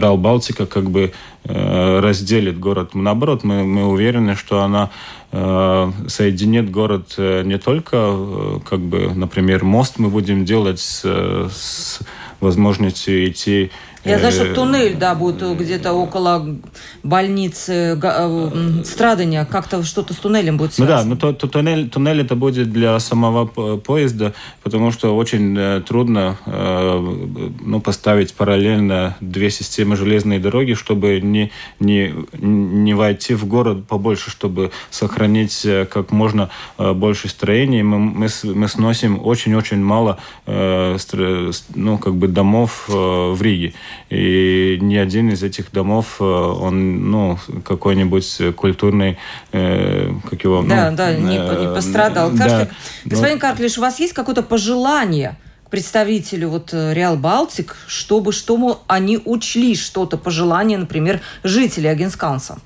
Рал 0.00 0.16
Балтика 0.16 0.66
как 0.66 0.90
бы 0.90 1.12
Э, 1.46 2.00
разделит 2.00 2.58
город. 2.58 2.94
Наоборот, 2.94 3.44
мы, 3.44 3.64
мы 3.64 3.86
уверены, 3.86 4.34
что 4.34 4.62
она 4.62 4.90
э, 5.30 5.92
соединит 6.08 6.70
город 6.70 7.16
э, 7.18 7.42
не 7.44 7.58
только, 7.58 8.60
как 8.66 8.80
бы, 8.80 9.12
например, 9.14 9.62
мост 9.62 9.98
мы 9.98 10.08
будем 10.08 10.46
делать 10.46 10.80
с, 10.80 11.04
с 11.04 12.00
возможностью 12.40 13.28
идти 13.28 13.72
я 14.04 14.18
знаю, 14.18 14.32
что 14.32 14.54
туннель, 14.54 14.96
да, 14.96 15.14
будет 15.14 15.42
где-то 15.58 15.92
около 15.92 16.56
больницы 17.02 17.98
э, 18.00 18.82
Страдания. 18.84 19.46
Как-то 19.50 19.82
что-то 19.82 20.12
с 20.12 20.16
туннелем 20.16 20.56
будет 20.58 20.74
связано. 20.74 21.04
Ну 21.04 21.16
да, 21.16 21.26
но 21.26 21.32
то, 21.32 21.38
то, 21.38 21.48
туннель, 21.48 21.88
туннель 21.88 22.20
это 22.20 22.36
будет 22.36 22.70
для 22.70 22.98
самого 23.00 23.46
поезда, 23.46 24.34
потому 24.62 24.90
что 24.92 25.16
очень 25.16 25.56
э, 25.56 25.82
трудно 25.86 26.36
э, 26.44 27.14
ну, 27.60 27.80
поставить 27.80 28.34
параллельно 28.34 29.16
две 29.20 29.50
системы 29.50 29.96
железной 29.96 30.38
дороги, 30.38 30.74
чтобы 30.74 31.20
не, 31.20 31.50
не, 31.80 32.14
не 32.40 32.94
войти 32.94 33.34
в 33.34 33.46
город 33.46 33.86
побольше, 33.86 34.30
чтобы 34.30 34.70
сохранить 34.90 35.66
как 35.90 36.10
можно 36.12 36.50
больше 36.78 37.28
строений. 37.28 37.82
Мы, 37.82 37.98
мы, 37.98 38.28
мы 38.54 38.68
сносим 38.68 39.20
очень-очень 39.24 39.82
мало 39.82 40.18
ну, 40.46 41.98
как 41.98 42.14
бы 42.16 42.28
домов 42.28 42.84
в 42.88 43.40
Риге. 43.40 43.74
И 44.10 44.78
ни 44.80 44.96
один 44.96 45.30
из 45.30 45.42
этих 45.42 45.72
домов, 45.72 46.16
э, 46.20 46.24
он, 46.24 47.10
ну, 47.10 47.38
какой-нибудь 47.64 48.54
культурный, 48.56 49.18
э, 49.52 50.10
как 50.28 50.44
его... 50.44 50.62
Да, 50.62 50.90
ну, 50.90 50.96
да, 50.96 51.14
не, 51.14 51.36
э, 51.36 51.60
не 51.60 51.74
пострадал. 51.74 52.30
Да, 52.30 52.36
Скажите, 52.36 52.70
но... 53.04 53.10
господин 53.10 53.38
Карклиш, 53.38 53.78
у 53.78 53.80
вас 53.80 53.98
есть 54.00 54.12
какое-то 54.12 54.42
пожелание 54.42 55.36
к 55.66 55.70
представителю 55.70 56.48
вот 56.50 56.72
э, 56.72 56.94
Реал 56.94 57.16
Балтик, 57.16 57.76
чтобы 57.86 58.32
что 58.32 58.82
они 58.86 59.18
учли 59.24 59.74
что-то, 59.74 60.16
пожелание, 60.16 60.78
например, 60.78 61.20
жителей 61.42 61.88
Агенсканса? 61.88 62.58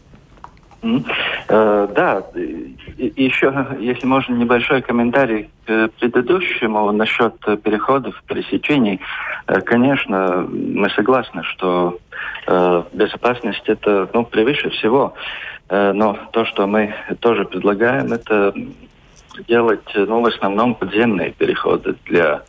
Э, 0.83 1.89
да, 1.95 2.23
еще, 2.97 3.77
если 3.81 4.07
можно, 4.07 4.35
небольшой 4.35 4.83
комментарий 4.83 5.51
предыдущему 5.99 6.91
насчет 6.93 7.35
переходов, 7.63 8.23
пересечений. 8.27 9.01
Э, 9.47 9.61
конечно, 9.61 10.47
мы 10.51 10.91
согласны, 10.91 11.43
что 11.45 11.99
э, 12.47 12.83
безопасность 12.93 13.63
это 13.67 14.09
ну, 14.13 14.25
превыше 14.25 14.71
всего. 14.71 15.15
Но 15.71 16.17
то, 16.33 16.47
что 16.47 16.67
мы 16.67 16.95
тоже 17.21 17.45
предлагаем, 17.45 18.11
это 18.15 18.55
делать 19.47 19.85
ну, 19.95 20.23
в 20.23 20.27
основном 20.27 20.75
подземные 20.75 21.33
переходы 21.33 21.95
для 22.07 22.43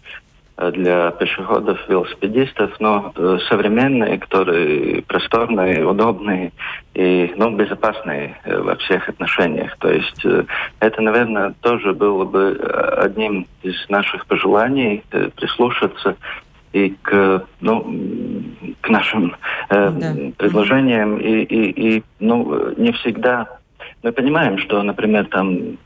для 0.73 1.11
пешеходов, 1.11 1.79
велосипедистов, 1.87 2.71
но 2.79 3.13
э, 3.15 3.37
современные, 3.47 4.17
которые 4.17 5.01
просторные, 5.03 5.85
удобные 5.85 6.51
и 6.93 7.33
ну, 7.37 7.55
безопасные 7.55 8.37
э, 8.43 8.59
во 8.59 8.75
всех 8.75 9.07
отношениях. 9.07 9.77
То 9.79 9.89
есть 9.89 10.25
э, 10.25 10.43
это, 10.81 11.01
наверное, 11.01 11.53
тоже 11.61 11.93
было 11.93 12.25
бы 12.25 12.59
одним 12.97 13.47
из 13.63 13.75
наших 13.89 14.25
пожеланий 14.25 15.03
прислушаться 15.35 16.17
и 16.73 16.95
к, 17.01 17.45
ну, 17.61 17.95
к 18.81 18.89
нашим 18.89 19.35
э, 19.69 19.89
да. 19.91 20.15
предложениям. 20.37 21.17
И, 21.17 21.43
и, 21.43 21.95
и 21.97 22.03
ну, 22.19 22.73
не 22.75 22.91
всегда 22.91 23.47
мы 24.03 24.11
понимаем, 24.11 24.57
что, 24.57 24.81
например, 24.81 25.25
там 25.25 25.77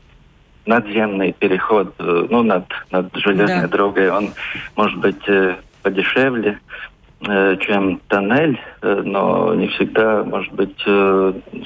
надземный 0.66 1.32
переход, 1.32 1.94
э, 1.98 2.26
ну, 2.30 2.42
над, 2.42 2.64
над 2.90 3.14
железной 3.14 3.62
да. 3.62 3.68
дорогой, 3.68 4.10
он 4.10 4.30
может 4.76 4.98
быть 4.98 5.22
э, 5.28 5.56
подешевле, 5.82 6.58
э, 7.26 7.56
чем 7.60 8.00
тоннель, 8.08 8.60
но 8.82 9.54
не 9.54 9.68
всегда 9.68 10.24
может 10.24 10.52
быть 10.52 10.78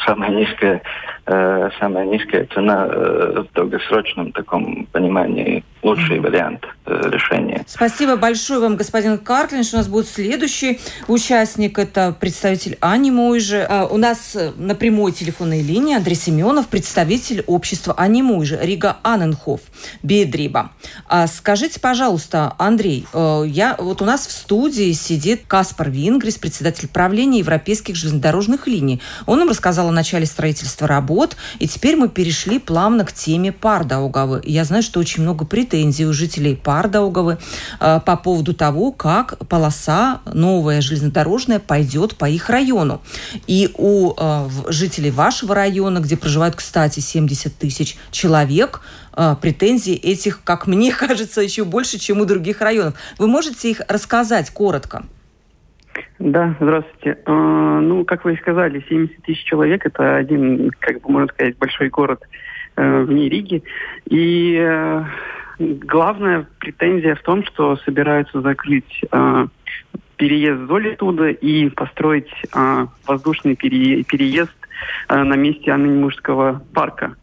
самая 0.04 0.30
низкая 0.30 0.82
Э, 1.30 1.68
самая 1.78 2.06
низкая 2.06 2.48
цена 2.54 2.88
э, 2.88 3.42
в 3.42 3.54
долгосрочном 3.54 4.32
таком 4.32 4.86
понимании 4.86 5.62
лучший 5.82 6.20
вариант 6.20 6.64
э, 6.86 7.02
решения. 7.10 7.64
Спасибо 7.66 8.16
большое 8.16 8.60
вам, 8.60 8.76
господин 8.76 9.18
Карклинш. 9.18 9.74
У 9.74 9.76
нас 9.76 9.88
будет 9.88 10.08
следующий 10.08 10.80
участник. 11.06 11.78
Это 11.78 12.16
представитель 12.18 12.78
Ани 12.80 13.10
Мойжи. 13.10 13.68
У 13.90 13.98
нас 13.98 14.38
на 14.56 14.74
прямой 14.74 15.12
телефонной 15.12 15.60
линии 15.60 15.94
Андрей 15.94 16.14
Семенов, 16.14 16.68
представитель 16.68 17.44
общества 17.46 17.92
Ани 17.98 18.22
Мойжи, 18.22 18.58
Рига 18.62 18.96
Анненхоф, 19.02 19.60
Бедриба. 20.02 20.70
А 21.08 21.26
скажите, 21.26 21.78
пожалуйста, 21.78 22.54
Андрей, 22.56 23.06
я, 23.12 23.76
вот 23.78 24.00
у 24.00 24.06
нас 24.06 24.26
в 24.26 24.32
студии 24.32 24.92
сидит 24.92 25.42
Каспар 25.46 25.90
Вингрис, 25.90 26.38
председатель 26.38 26.88
правления 26.88 27.40
европейских 27.40 27.96
железнодорожных 27.96 28.66
линий. 28.66 29.02
Он 29.26 29.40
нам 29.40 29.50
рассказал 29.50 29.88
о 29.88 29.92
начале 29.92 30.24
строительства 30.24 30.88
работ 30.88 31.17
год. 31.18 31.37
И 31.59 31.66
теперь 31.66 31.96
мы 31.96 32.09
перешли 32.09 32.61
плавно 32.61 33.04
к 33.04 33.12
теме 33.12 33.50
Пардаугавы. 33.50 34.40
Я 34.44 34.64
знаю, 34.64 34.85
что 34.85 35.00
очень 35.00 35.24
много 35.24 35.44
претензий 35.44 36.07
у 36.07 36.12
жителей 36.12 36.54
Пардаугавы 36.54 37.38
э, 37.81 38.00
по 38.07 38.16
поводу 38.16 38.54
того, 38.54 38.92
как 38.92 39.37
полоса 39.48 40.20
новая 40.33 40.81
железнодорожная 40.81 41.59
пойдет 41.59 42.14
по 42.14 42.28
их 42.28 42.48
району. 42.50 43.00
И 43.48 43.70
у 43.76 44.14
э, 44.16 44.48
жителей 44.68 45.11
вашего 45.11 45.57
района, 45.57 45.98
где 45.98 46.16
проживают, 46.16 46.54
кстати, 46.54 47.00
70 47.00 47.59
тысяч 47.59 47.96
человек, 48.12 48.81
э, 49.16 49.35
претензий 49.40 49.94
этих, 49.94 50.44
как 50.44 50.68
мне 50.68 50.92
кажется, 51.04 51.40
еще 51.40 51.64
больше, 51.64 51.98
чем 51.98 52.20
у 52.20 52.26
других 52.26 52.61
районов. 52.61 52.94
Вы 53.18 53.26
можете 53.26 53.70
их 53.70 53.81
рассказать 53.88 54.50
коротко? 54.50 55.02
Да, 56.18 56.54
здравствуйте. 56.61 57.18
А, 57.26 57.80
ну, 57.80 58.04
как 58.04 58.24
вы 58.24 58.34
и 58.34 58.38
сказали, 58.38 58.84
70 58.88 59.22
тысяч 59.22 59.44
человек– 59.44 59.82
это 59.87 60.16
один, 60.16 60.70
как 60.80 61.00
бы 61.00 61.11
можно 61.11 61.28
сказать, 61.28 61.56
большой 61.58 61.88
город 61.88 62.22
э, 62.76 63.02
вне 63.02 63.28
Риги. 63.28 63.62
И 64.06 64.56
э, 64.58 65.04
главная 65.58 66.46
претензия 66.58 67.14
в 67.14 67.22
том, 67.22 67.44
что 67.44 67.76
собираются 67.76 68.40
закрыть 68.40 69.04
э, 69.11 69.46
переезд 70.16 70.68
Золитуда 70.68 71.28
и 71.28 71.68
построить 71.70 72.30
э, 72.54 72.87
воздушный 73.06 73.56
пере, 73.56 74.02
переезд 74.04 74.54
э, 75.08 75.22
на 75.22 75.34
месте 75.34 75.70
Анны 75.70 76.08
парка. 76.74 77.16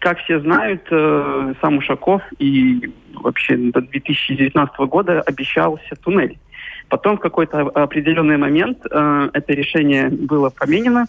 Как 0.00 0.18
все 0.20 0.40
знают, 0.40 0.88
сам 0.88 1.76
Ушаков 1.76 2.22
и 2.38 2.90
вообще 3.14 3.56
до 3.56 3.82
2019 3.82 4.78
года 4.88 5.20
обещался 5.20 5.94
туннель. 6.02 6.38
Потом 6.90 7.16
в 7.16 7.20
какой-то 7.20 7.60
определенный 7.60 8.36
момент 8.36 8.78
э, 8.90 9.30
это 9.32 9.52
решение 9.52 10.08
было 10.08 10.50
поменено, 10.50 11.06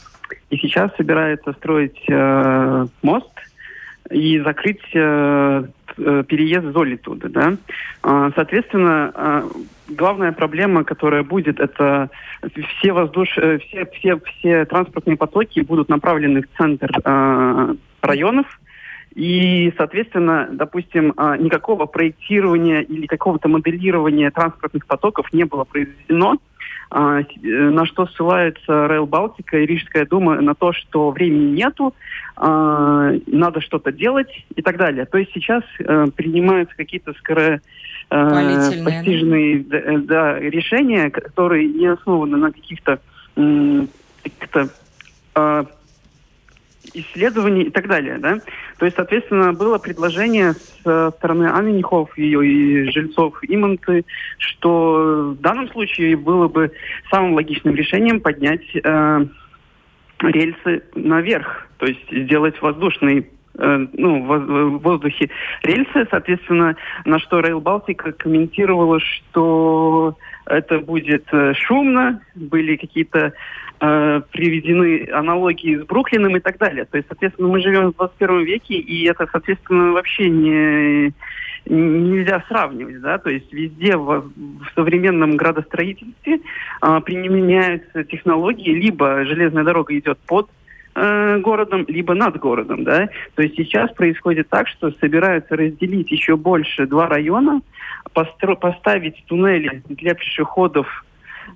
и 0.51 0.57
сейчас 0.57 0.95
собирается 0.95 1.53
строить 1.53 1.99
э, 2.07 2.87
мост 3.01 3.31
и 4.11 4.39
закрыть 4.39 4.83
э, 4.93 5.63
э 5.97 6.23
переезд 6.27 6.67
Золи 6.67 6.97
туда. 6.97 7.29
Да? 7.29 7.57
Э, 8.03 8.31
соответственно, 8.35 9.11
э, 9.15 9.43
главная 9.89 10.33
проблема, 10.33 10.83
которая 10.83 11.23
будет, 11.23 11.59
это 11.59 12.11
все 12.77 12.93
воздуш... 12.93 13.35
Э, 13.37 13.57
все, 13.57 13.87
все, 13.97 14.19
все 14.19 14.65
транспортные 14.65 15.17
потоки 15.17 15.61
будут 15.61 15.89
направлены 15.89 16.43
в 16.43 16.57
центр 16.57 16.91
э, 17.03 17.75
районов, 18.03 18.45
и, 19.13 19.73
соответственно, 19.77 20.47
допустим, 20.51 21.13
а, 21.17 21.37
никакого 21.37 21.85
проектирования 21.85 22.81
или 22.81 23.07
какого-то 23.07 23.49
моделирования 23.49 24.31
транспортных 24.31 24.85
потоков 24.85 25.33
не 25.33 25.43
было 25.43 25.65
произведено, 25.65 26.37
а, 26.89 27.21
э, 27.21 27.25
на 27.41 27.85
что 27.85 28.07
ссылается 28.07 28.69
Rail 28.69 29.05
Балтика 29.05 29.57
и 29.57 29.65
Рижская 29.65 30.05
дума, 30.05 30.39
на 30.39 30.55
то, 30.55 30.71
что 30.73 31.11
времени 31.11 31.55
нету, 31.55 31.93
а, 32.35 33.11
надо 33.27 33.61
что-то 33.61 33.91
делать 33.91 34.45
и 34.55 34.61
так 34.61 34.77
далее. 34.77 35.05
То 35.05 35.17
есть 35.17 35.31
сейчас 35.33 35.63
э, 35.79 36.07
принимаются 36.15 36.75
какие-то 36.75 37.13
скорее 37.13 37.61
э, 38.09 38.83
постижные 38.83 39.59
да, 40.03 40.39
решения, 40.39 41.09
которые 41.09 41.67
не 41.67 41.87
основаны 41.87 42.37
на 42.37 42.51
каких-то 42.51 42.99
каких-то 44.23 44.69
исследований 46.93 47.63
и 47.63 47.69
так 47.69 47.87
далее, 47.87 48.17
да. 48.17 48.39
То 48.77 48.85
есть, 48.85 48.97
соответственно, 48.97 49.53
было 49.53 49.77
предложение 49.77 50.53
со 50.83 51.11
стороны 51.11 51.45
Анненихов 51.45 52.17
и, 52.17 52.31
и 52.31 52.91
жильцов 52.91 53.35
Иманты, 53.43 54.05
что 54.37 55.35
в 55.37 55.41
данном 55.41 55.69
случае 55.69 56.15
было 56.15 56.47
бы 56.47 56.71
самым 57.09 57.33
логичным 57.33 57.75
решением 57.75 58.21
поднять 58.21 58.65
э, 58.75 59.25
рельсы 60.19 60.83
наверх, 60.95 61.67
то 61.77 61.85
есть 61.85 62.11
сделать 62.11 62.61
воздушный 62.61 63.27
э, 63.57 63.87
ну, 63.93 64.23
в 64.23 64.79
воздухе 64.79 65.29
рельсы, 65.63 66.07
соответственно, 66.09 66.75
на 67.05 67.19
что 67.19 67.39
Rail 67.39 67.61
Baltica 67.61 68.11
комментировала, 68.11 68.99
что 68.99 70.17
это 70.51 70.79
будет 70.79 71.25
э, 71.31 71.53
шумно, 71.53 72.21
были 72.35 72.75
какие-то 72.75 73.33
э, 73.79 74.21
приведены 74.31 75.09
аналогии 75.11 75.77
с 75.77 75.85
Бруклином 75.85 76.35
и 76.35 76.39
так 76.39 76.57
далее. 76.57 76.85
То 76.85 76.97
есть, 76.97 77.07
соответственно, 77.07 77.47
мы 77.47 77.61
живем 77.61 77.91
в 77.91 77.95
21 77.95 78.43
веке, 78.43 78.75
и 78.75 79.05
это, 79.05 79.27
соответственно, 79.31 79.91
вообще 79.93 80.29
не 80.29 81.13
нельзя 81.65 82.43
сравнивать, 82.47 83.01
да, 83.01 83.19
то 83.19 83.29
есть 83.29 83.53
везде 83.53 83.95
в, 83.95 84.31
в 84.35 84.65
современном 84.73 85.37
градостроительстве 85.37 86.39
э, 86.81 87.01
применяются 87.05 88.03
технологии, 88.03 88.73
либо 88.73 89.23
железная 89.25 89.63
дорога 89.63 89.95
идет 89.97 90.17
под 90.25 90.49
э, 90.95 91.37
городом, 91.37 91.85
либо 91.87 92.15
над 92.15 92.39
городом, 92.39 92.83
да. 92.83 93.09
То 93.35 93.43
есть 93.43 93.55
сейчас 93.55 93.91
происходит 93.91 94.49
так, 94.49 94.67
что 94.67 94.91
собираются 94.99 95.55
разделить 95.55 96.11
еще 96.11 96.35
больше 96.35 96.87
два 96.87 97.07
района, 97.07 97.61
постро- 98.13 98.55
поставить 98.55 99.23
туннели 99.27 99.83
для 99.89 100.13
пешеходов 100.13 101.05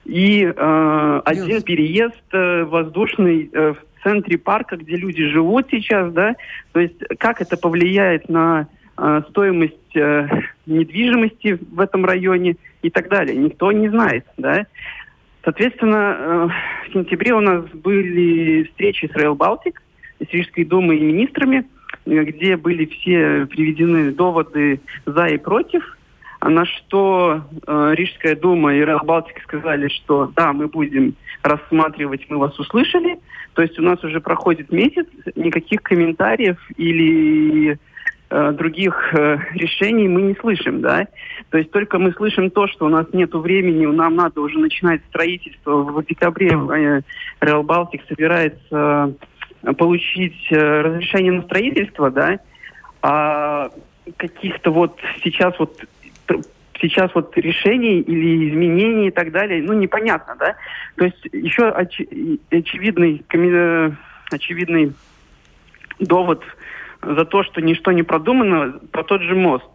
и 0.05 0.43
э, 0.43 1.21
один 1.25 1.61
переезд 1.63 2.15
э, 2.31 2.63
воздушный 2.63 3.49
э, 3.51 3.73
в 3.73 4.03
центре 4.03 4.37
парка, 4.37 4.77
где 4.77 4.95
люди 4.95 5.27
живут 5.29 5.67
сейчас, 5.71 6.13
да, 6.13 6.35
то 6.73 6.79
есть 6.79 6.97
как 7.17 7.41
это 7.41 7.57
повлияет 7.57 8.29
на 8.29 8.67
э, 8.97 9.21
стоимость 9.29 9.95
э, 9.95 10.27
недвижимости 10.65 11.57
в 11.71 11.79
этом 11.79 12.05
районе 12.05 12.57
и 12.81 12.89
так 12.89 13.09
далее, 13.09 13.35
никто 13.35 13.71
не 13.71 13.89
знает, 13.89 14.25
да. 14.37 14.65
Соответственно, 15.43 16.17
э, 16.17 16.47
в 16.89 16.93
сентябре 16.93 17.33
у 17.33 17.39
нас 17.39 17.65
были 17.73 18.63
встречи 18.63 19.05
с 19.05 19.15
Rail 19.15 19.35
Baltic, 19.35 19.75
с 20.19 20.31
Рижской 20.31 20.65
думой 20.65 20.97
и 20.97 21.03
министрами, 21.03 21.65
э, 22.05 22.23
где 22.23 22.57
были 22.57 22.85
все 22.85 23.45
приведены 23.47 24.11
доводы 24.11 24.81
за 25.05 25.27
и 25.27 25.37
против, 25.37 25.94
на 26.49 26.65
что 26.65 27.41
э, 27.65 27.93
Рижская 27.95 28.35
дума 28.35 28.75
и 28.75 28.79
Реал 28.79 29.01
Балтика 29.03 29.41
сказали, 29.41 29.87
что 29.87 30.31
да, 30.35 30.53
мы 30.53 30.67
будем 30.67 31.15
рассматривать, 31.41 32.29
мы 32.29 32.37
вас 32.37 32.57
услышали. 32.59 33.17
То 33.53 33.61
есть 33.61 33.79
у 33.79 33.81
нас 33.81 34.03
уже 34.03 34.19
проходит 34.19 34.71
месяц, 34.71 35.07
никаких 35.35 35.81
комментариев 35.81 36.57
или 36.77 37.79
э, 38.29 38.51
других 38.51 39.13
э, 39.13 39.39
решений 39.53 40.07
мы 40.07 40.21
не 40.23 40.35
слышим, 40.35 40.81
да. 40.81 41.07
То 41.49 41.57
есть 41.57 41.71
только 41.71 41.97
мы 41.97 42.11
слышим 42.11 42.51
то, 42.51 42.67
что 42.67 42.85
у 42.85 42.89
нас 42.89 43.07
нет 43.13 43.33
времени, 43.33 43.85
нам 43.85 44.15
надо 44.15 44.41
уже 44.41 44.59
начинать 44.59 45.01
строительство. 45.09 45.83
В 45.83 46.05
декабре 46.05 46.49
э, 46.49 47.61
Балтик 47.63 48.03
собирается 48.07 49.15
э, 49.63 49.73
получить 49.73 50.47
э, 50.51 50.81
разрешение 50.81 51.31
на 51.31 51.41
строительство, 51.43 52.11
да, 52.11 52.39
а 53.01 53.69
каких-то 54.17 54.71
вот 54.71 54.99
сейчас 55.23 55.57
вот 55.57 55.83
сейчас 56.81 57.11
вот 57.15 57.35
решений 57.37 57.99
или 58.01 58.49
изменений 58.49 59.07
и 59.07 59.11
так 59.11 59.31
далее, 59.31 59.61
ну, 59.63 59.73
непонятно, 59.73 60.35
да? 60.39 60.55
То 60.95 61.05
есть 61.05 61.25
еще 61.31 61.69
оч 61.69 62.01
очевидный, 62.51 63.23
очевидный 64.31 64.93
довод 65.99 66.43
за 67.01 67.25
то, 67.25 67.43
что 67.43 67.61
ничто 67.61 67.91
не 67.91 68.03
продумано, 68.03 68.79
про 68.91 69.03
тот 69.03 69.21
же 69.21 69.35
мост. 69.35 69.65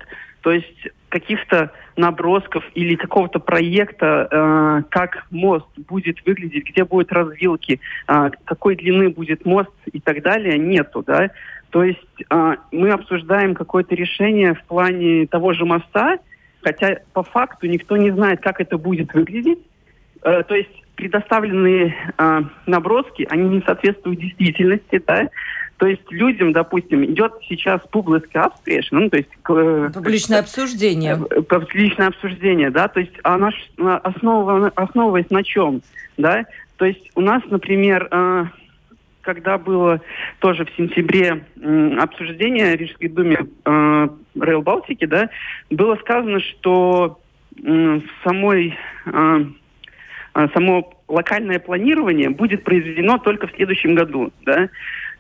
То 0.43 0.53
есть 0.53 0.89
каких-то 1.11 1.71
набросков 1.97 2.65
или 2.75 2.95
какого-то 2.95 3.41
проекта, 3.41 4.29
э, 4.31 4.83
как 4.89 5.27
мост 5.31 5.67
будет 5.77 6.25
выглядеть, 6.25 6.71
где 6.71 6.85
будут 6.85 7.13
развилки, 7.13 7.81
э, 8.09 8.31
какой 8.45 8.77
длины 8.77 9.11
будет 9.11 9.45
мост 9.45 9.71
и 9.93 10.01
так 10.01 10.23
далее, 10.23 10.59
нету, 10.59 11.03
да. 11.07 11.31
То 11.71 11.85
есть 11.85 12.01
э, 12.31 12.57
мы 12.73 12.91
обсуждаем 12.91 13.55
какое-то 13.55 13.95
решение 13.95 14.55
в 14.55 14.63
плане 14.65 15.27
того 15.27 15.53
же 15.53 15.65
моста, 15.65 16.19
хотя 16.63 16.99
по 17.13 17.23
факту 17.23 17.67
никто 17.67 17.97
не 17.97 18.11
знает, 18.11 18.41
как 18.41 18.61
это 18.61 18.79
будет 18.79 19.13
выглядеть. 19.15 19.59
Э, 20.23 20.43
то 20.43 20.55
есть 20.55 20.71
предоставленные 20.97 21.95
э, 22.19 22.41
наброски, 22.67 23.27
они 23.31 23.49
не 23.49 23.63
соответствуют 23.63 24.21
действительности, 24.21 25.03
да. 25.07 25.29
То 25.79 25.87
есть 25.87 26.03
людям, 26.11 26.53
допустим, 26.53 27.03
идет 27.07 27.33
сейчас 27.49 27.81
публичное 27.91 28.43
обстреш, 28.45 28.89
ну, 28.91 29.09
то 29.09 29.17
есть... 29.17 29.31
Э, 29.49 29.91
Публичное 29.95 30.41
обсуждение. 30.41 31.19
Э, 31.31 31.41
публичное 31.41 32.09
обсуждение, 32.09 32.71
да, 32.71 32.89
то 32.89 33.01
есть 33.01 33.15
она 33.23 33.51
основа, 34.03 34.71
основываясь 34.75 35.31
на 35.31 35.43
чем, 35.43 35.81
да. 36.19 36.45
То 36.77 36.85
есть 36.85 37.11
у 37.15 37.23
нас, 37.23 37.43
например, 37.49 38.09
э, 38.11 38.45
когда 39.23 39.57
было 39.57 40.01
тоже 40.41 40.67
в 40.67 40.77
сентябре 40.77 41.45
э, 41.57 41.97
обсуждение 41.99 42.77
в 42.77 42.81
Рижской 42.81 43.09
думе 43.09 43.39
э, 43.65 44.09
Rail 44.37 44.62
Балтики, 44.62 45.07
да, 45.07 45.28
было 45.70 45.97
сказано, 45.97 46.41
что 46.41 47.20
э, 47.62 48.01
самой, 48.24 48.76
э, 49.07 49.45
само 50.55 50.93
локальное 51.09 51.59
планирование 51.59 52.31
будет 52.31 52.64
произведено 52.64 53.18
только 53.18 53.47
в 53.47 53.53
следующем 53.53 53.95
году, 53.95 54.33
да. 54.45 54.68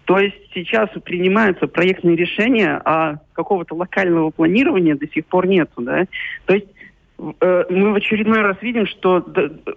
То 0.04 0.18
есть 0.18 0.36
сейчас 0.54 0.88
принимаются 1.04 1.66
проектные 1.68 2.16
решения, 2.16 2.80
а 2.84 3.18
какого-то 3.32 3.74
локального 3.74 4.30
планирования 4.30 4.96
до 4.96 5.06
сих 5.08 5.26
пор 5.26 5.46
нету, 5.46 5.82
да. 5.82 6.06
То 6.46 6.54
есть 6.54 6.66
э, 7.18 7.64
мы 7.70 7.92
в 7.92 7.96
очередной 7.96 8.40
раз 8.40 8.56
видим, 8.60 8.86
что 8.86 9.24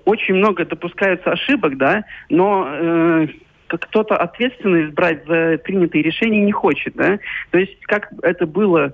очень 0.05 0.35
много 0.35 0.65
допускается 0.65 1.31
ошибок, 1.31 1.77
да, 1.77 2.05
но 2.29 2.67
э, 2.67 3.27
кто-то 3.67 4.15
ответственность 4.15 4.93
брать 4.93 5.25
за 5.27 5.59
принятые 5.63 6.03
решения 6.03 6.41
не 6.41 6.51
хочет, 6.51 6.95
да? 6.95 7.19
То 7.51 7.57
есть 7.57 7.79
как 7.83 8.11
это 8.21 8.45
было 8.45 8.93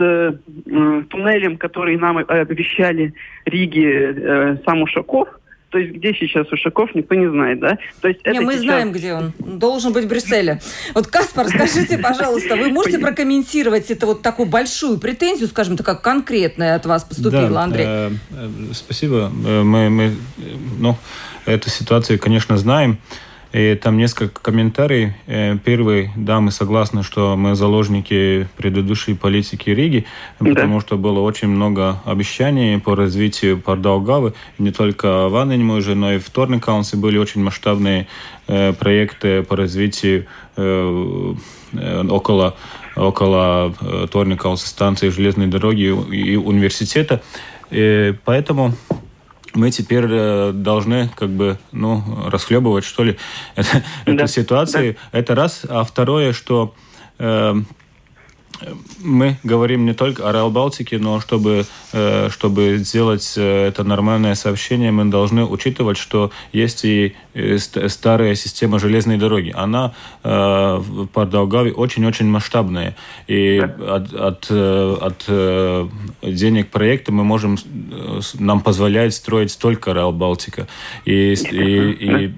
э, 0.00 0.32
туннелем, 0.64 1.56
который 1.56 1.96
нам 1.96 2.18
обещали 2.18 3.14
Риге 3.44 4.14
э, 4.16 4.56
сам 4.64 4.82
Ушаков, 4.82 5.28
то 5.70 5.78
есть 5.78 5.96
где 5.96 6.14
сейчас 6.14 6.50
Ушаков, 6.50 6.94
никто 6.94 7.14
не 7.14 7.28
знает, 7.28 7.60
да? 7.60 7.76
То 8.00 8.08
есть 8.08 8.24
не, 8.26 8.40
мы 8.40 8.54
сейчас... 8.54 8.62
знаем, 8.62 8.92
где 8.92 9.12
он. 9.12 9.32
Должен 9.38 9.92
быть 9.92 10.06
в 10.06 10.08
Брюсселе. 10.08 10.60
Вот, 10.94 11.08
Каспар, 11.08 11.48
скажите, 11.48 11.98
пожалуйста, 11.98 12.56
вы 12.56 12.70
можете 12.70 12.98
прокомментировать 12.98 13.90
это 13.90 14.06
вот 14.06 14.22
такую 14.22 14.48
большую 14.48 14.98
претензию, 14.98 15.48
скажем 15.48 15.76
так, 15.76 15.84
как 15.84 16.02
конкретная 16.02 16.74
от 16.74 16.86
вас 16.86 17.04
поступила, 17.04 17.50
да, 17.50 17.62
Андрей? 17.62 17.84
Э, 17.86 18.10
э, 18.30 18.48
спасибо. 18.72 19.30
Э, 19.46 19.62
мы, 19.62 19.90
мы, 19.90 20.12
ну, 20.78 20.96
эту 21.44 21.68
ситуацию, 21.68 22.18
конечно, 22.18 22.56
знаем. 22.56 22.98
И 23.50 23.74
там 23.76 23.96
несколько 23.96 24.42
комментариев. 24.42 25.14
Первый, 25.64 26.10
да, 26.16 26.38
мы 26.40 26.50
согласны, 26.50 27.02
что 27.02 27.34
мы 27.34 27.54
заложники 27.54 28.46
предыдущей 28.58 29.14
политики 29.14 29.70
Риги, 29.70 30.04
потому 30.38 30.74
да. 30.74 30.86
что 30.86 30.98
было 30.98 31.20
очень 31.20 31.48
много 31.48 31.98
обещаний 32.04 32.78
по 32.78 32.94
развитию 32.94 33.58
Пардаугавы. 33.58 34.34
Не 34.58 34.70
только 34.70 35.30
в 35.30 35.36
Анненмуже, 35.36 35.94
но 35.94 36.12
и 36.12 36.18
в 36.18 36.28
Торникаунсе 36.28 36.98
были 36.98 37.16
очень 37.16 37.42
масштабные 37.42 38.06
проекты 38.46 39.42
по 39.42 39.56
развитию 39.56 40.26
около 40.54 42.54
около 42.98 43.74
Торникауса 44.10 44.68
станции 44.68 45.08
железной 45.08 45.46
дороги 45.46 45.82
и 45.82 46.36
университета. 46.36 47.22
И 47.70 48.14
поэтому 48.24 48.74
мы 49.54 49.70
теперь 49.70 50.06
э, 50.08 50.52
должны 50.52 51.08
как 51.16 51.30
бы 51.30 51.58
ну 51.72 52.02
расхлебывать 52.26 52.84
что 52.84 53.04
ли 53.04 53.16
это, 53.56 53.82
да. 54.06 54.12
эту 54.12 54.26
ситуацию. 54.28 54.96
Да. 55.12 55.18
Это 55.18 55.34
раз, 55.34 55.62
а 55.68 55.84
второе, 55.84 56.32
что 56.32 56.74
э, 57.18 57.54
мы 59.00 59.36
говорим 59.44 59.86
не 59.86 59.94
только 59.94 60.28
о 60.28 60.32
Реал 60.32 60.50
Балтике, 60.50 60.98
но 60.98 61.20
чтобы, 61.20 61.66
э, 61.92 62.28
чтобы 62.30 62.78
сделать 62.78 63.34
э, 63.36 63.68
это 63.68 63.84
нормальное 63.84 64.34
сообщение, 64.34 64.90
мы 64.90 65.04
должны 65.06 65.44
учитывать, 65.44 65.96
что 65.98 66.30
есть 66.52 66.84
и 66.84 67.14
старая 67.88 68.34
система 68.34 68.78
железной 68.78 69.16
дороги. 69.16 69.52
Она 69.54 69.94
э, 70.24 70.82
по 71.12 71.26
Даугаве 71.26 71.72
очень-очень 71.72 72.26
масштабная. 72.26 72.96
И 73.28 73.58
от, 73.58 74.12
от, 74.12 74.50
от 74.50 75.24
денег 76.22 76.70
проекта 76.70 77.12
мы 77.12 77.24
можем, 77.24 77.56
нам 78.34 78.60
позволяет 78.60 79.14
строить 79.14 79.52
столько 79.52 79.92
Реал 79.92 80.12
Балтика. 80.12 80.66
И, 81.04 81.34
и, 81.34 81.92
и 81.92 82.34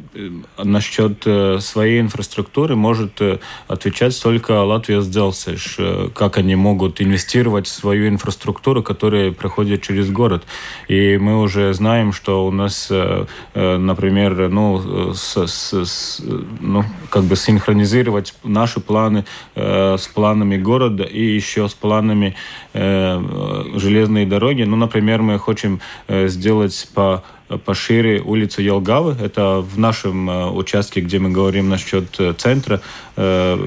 насчет 0.63 1.27
своей 1.63 2.01
инфраструктуры 2.01 2.77
может 2.77 3.21
отвечать 3.69 4.21
только 4.23 4.63
Латвия 4.63 5.01
Сделсеш, 5.01 5.79
как 6.15 6.39
они 6.39 6.55
могут 6.55 7.01
инвестировать 7.01 7.67
в 7.67 7.71
свою 7.71 8.09
инфраструктуру, 8.09 8.83
которая 8.83 9.33
проходит 9.33 9.83
через 9.83 10.11
город. 10.11 10.45
И 10.89 11.19
мы 11.19 11.41
уже 11.41 11.73
знаем, 11.75 12.13
что 12.13 12.47
у 12.47 12.51
нас, 12.51 12.89
э, 12.91 13.27
э, 13.55 13.77
например, 13.77 14.49
ну, 14.49 15.13
с, 15.15 15.37
с, 15.47 15.73
с, 15.73 16.23
ну, 16.61 16.85
как 17.11 17.25
бы 17.25 17.37
синхронизировать 17.37 18.35
наши 18.45 18.81
планы 18.81 19.25
э, 19.55 19.97
с 19.99 20.07
планами 20.09 20.57
города 20.57 21.05
и 21.05 21.23
еще 21.23 21.69
с 21.69 21.75
планами 21.75 22.37
железной 22.73 24.27
дороги. 24.27 24.63
Ну, 24.63 24.77
например, 24.77 25.23
мы 25.23 25.39
хотим 25.39 25.81
сделать 26.09 26.89
по 26.95 27.25
пошире 27.59 28.21
улицу 28.21 28.63
Елгавы. 28.63 29.17
Это 29.21 29.61
в 29.61 29.79
нашем 29.79 30.31
э, 30.31 30.51
участке, 30.51 31.01
где 31.01 31.19
мы 31.19 31.31
говорим 31.31 31.69
насчет 31.69 32.19
э, 32.21 32.33
центра, 32.37 32.81
э, 33.17 33.59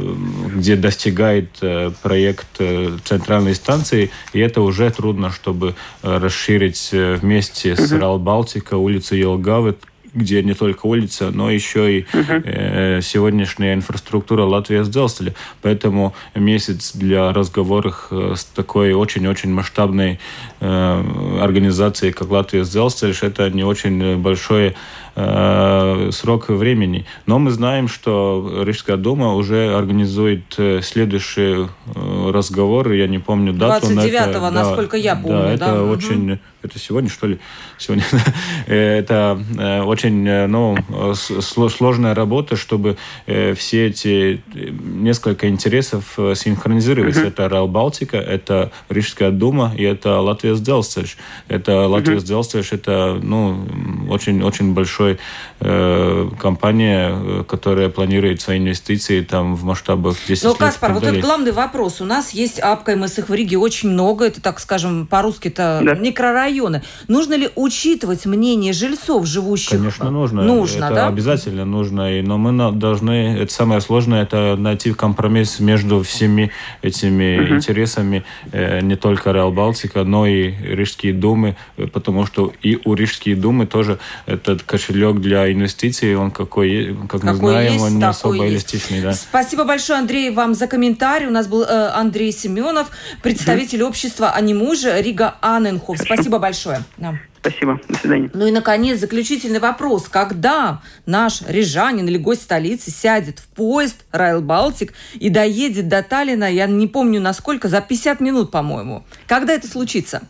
где 0.56 0.76
достигает 0.76 1.60
проект 2.02 2.62
центральной 3.04 3.56
станции. 3.56 4.12
И 4.34 4.40
это 4.40 4.62
уже 4.62 4.90
трудно, 4.92 5.32
чтобы 5.32 5.76
расширить 6.02 6.90
вместе 6.92 7.76
с 7.76 7.92
Рал 7.92 8.20
Балтика 8.20 8.76
улицу 8.76 9.16
Елгавы 9.16 9.76
где 10.14 10.44
не 10.44 10.54
только 10.54 10.86
улица, 10.86 11.32
но 11.32 11.50
еще 11.50 12.00
и 12.00 12.06
э, 12.14 13.02
сегодняшняя 13.02 13.74
инфраструктура 13.74 14.44
Латвии 14.44 14.84
Сделстали. 14.84 15.34
Поэтому 15.62 16.14
месяц 16.36 16.94
для 16.94 17.34
разговоров 17.34 18.08
э, 18.12 18.34
с 18.36 18.46
такой 18.46 18.94
очень-очень 18.94 19.52
масштабной 19.52 20.20
э, 20.64 21.40
организацией, 21.42 22.14
как 22.14 22.32
Латвия 22.32 22.64
Сделстали, 22.64 23.14
это 23.22 23.50
не 23.50 23.64
очень 23.64 24.18
большое 24.18 24.76
э, 25.16 26.10
срок 26.12 26.50
времени. 26.50 27.06
Но 27.26 27.38
мы 27.38 27.52
знаем, 27.52 27.88
что 27.88 28.64
Рижская 28.66 28.98
дума 28.98 29.34
уже 29.34 29.76
организует 29.76 30.56
э, 30.58 30.80
следующий 30.82 31.68
разговор, 31.96 32.92
я 32.92 33.08
не 33.08 33.20
помню 33.20 33.54
дату. 33.54 33.88
29-го, 33.88 34.50
насколько 34.50 34.98
да, 34.98 35.04
я 35.04 35.16
помню. 35.16 35.44
Да, 35.44 35.52
это 35.52 35.66
да? 35.66 35.84
очень... 35.84 36.32
Угу. 36.32 36.40
Это 36.64 36.80
сегодня, 36.80 37.10
что 37.10 37.28
ли? 37.28 37.40
Сегодня. 37.78 38.06
это 38.68 39.38
очень 39.86 40.48
ну, 40.48 40.78
сложная 41.14 42.16
работа, 42.16 42.56
чтобы 42.56 42.96
все 43.26 43.88
эти 43.88 44.42
несколько 44.56 45.50
интересов 45.50 46.18
синхронизировать. 46.36 47.18
Угу. 47.18 47.28
Это 47.28 47.50
Рал 47.50 47.68
Балтика, 47.68 48.16
это 48.16 48.72
Рижская 48.88 49.32
дума 49.32 49.74
и 49.76 49.84
это 49.84 50.22
Латвия 50.22 50.53
Сделстеж. 50.56 51.18
Это 51.48 51.88
Латвия 51.88 52.20
Сделстеж, 52.20 52.72
это 52.72 53.20
ну, 53.22 53.66
очень-очень 54.10 54.74
большой 54.74 54.94
большой 54.94 55.18
э, 55.60 56.30
компания, 56.40 57.12
э, 57.14 57.44
которая 57.48 57.90
планирует 57.90 58.42
свои 58.42 58.58
инвестиции 58.58 59.22
там 59.22 59.56
в 59.56 59.64
масштабах 59.64 60.18
10 60.28 60.44
Но, 60.44 60.50
лет. 60.50 60.60
Ну, 60.60 60.66
Каспар, 60.66 60.94
вот 60.94 61.04
этот 61.04 61.22
главный 61.22 61.52
вопрос. 61.52 62.02
У 62.02 62.06
нас 62.06 62.32
есть 62.32 62.60
Апка 62.60 62.92
и 62.92 62.96
Мысых 62.96 63.30
в 63.30 63.34
Риге 63.34 63.58
очень 63.58 63.90
много. 63.90 64.26
Это, 64.26 64.42
так 64.42 64.60
скажем, 64.60 65.08
по-русски-то 65.08 65.82
да. 65.84 65.94
микрорайоны. 65.94 66.84
Нужно 67.08 67.36
ли 67.36 67.50
учитывать 67.56 68.26
мнение 68.26 68.74
жильцов, 68.74 69.26
живущих? 69.26 69.78
Конечно, 69.78 70.12
нужно. 70.12 70.44
Нужно, 70.44 70.86
это 70.86 70.96
да? 70.96 71.08
обязательно 71.08 71.66
нужно. 71.66 72.22
Но 72.22 72.38
мы 72.38 72.72
должны, 72.72 73.38
это 73.40 73.54
самое 73.54 73.80
сложное, 73.80 74.24
это 74.24 74.56
найти 74.58 74.94
компромисс 74.94 75.60
между 75.60 76.04
всеми 76.04 76.52
этими 76.82 77.40
угу. 77.40 77.56
интересами, 77.56 78.26
э, 78.52 78.82
не 78.82 78.96
только 78.96 79.32
Реал 79.32 79.52
Балтика, 79.52 80.04
но 80.04 80.28
и 80.28 80.43
Рижские 80.50 81.14
думы, 81.14 81.56
потому 81.92 82.26
что 82.26 82.54
и 82.62 82.80
у 82.86 82.94
Рижские 82.94 83.36
думы 83.36 83.66
тоже 83.66 84.00
этот 84.26 84.64
кошелек 84.64 85.18
для 85.18 85.52
инвестиций, 85.52 86.16
он 86.16 86.32
какой, 86.32 86.96
как 87.10 87.22
какой 87.22 87.32
мы 87.32 87.36
знаем, 87.38 87.74
есть, 87.74 87.86
он 87.86 87.98
не 87.98 88.04
особо 88.04 88.46
есть. 88.46 88.54
эластичный. 88.54 89.02
Да. 89.02 89.14
Спасибо 89.14 89.64
большое, 89.64 90.00
Андрей, 90.00 90.30
вам 90.32 90.54
за 90.54 90.68
комментарий. 90.68 91.28
У 91.28 91.32
нас 91.32 91.48
был 91.48 91.64
э, 91.64 91.90
Андрей 91.94 92.32
Семенов, 92.32 92.90
представитель 93.22 93.84
общества 93.84 94.32
«Анимужа» 94.32 95.00
Рига 95.00 95.36
Анненхоф. 95.42 96.00
Спасибо 96.00 96.40
большое. 96.40 96.84
Да. 96.98 97.18
Спасибо. 97.44 97.78
До 97.90 97.98
свидания. 97.98 98.30
Ну 98.34 98.48
и, 98.48 98.52
наконец, 98.52 99.00
заключительный 99.00 99.60
вопрос. 99.60 100.08
Когда 100.08 100.82
наш 101.06 101.42
рижанин 101.42 102.08
или 102.08 102.18
гость 102.18 102.44
столицы 102.44 102.90
сядет 102.90 103.40
в 103.40 103.48
поезд 103.48 104.06
Райл 104.14 104.42
Балтик 104.42 104.94
и 105.16 105.30
доедет 105.30 105.90
до 105.90 106.02
Таллина, 106.04 106.50
я 106.50 106.68
не 106.68 106.88
помню 106.88 107.20
насколько, 107.20 107.68
за 107.68 107.82
50 107.82 108.22
минут, 108.22 108.50
по-моему. 108.50 109.04
Когда 109.28 109.54
это 109.54 109.68
случится? 109.68 110.22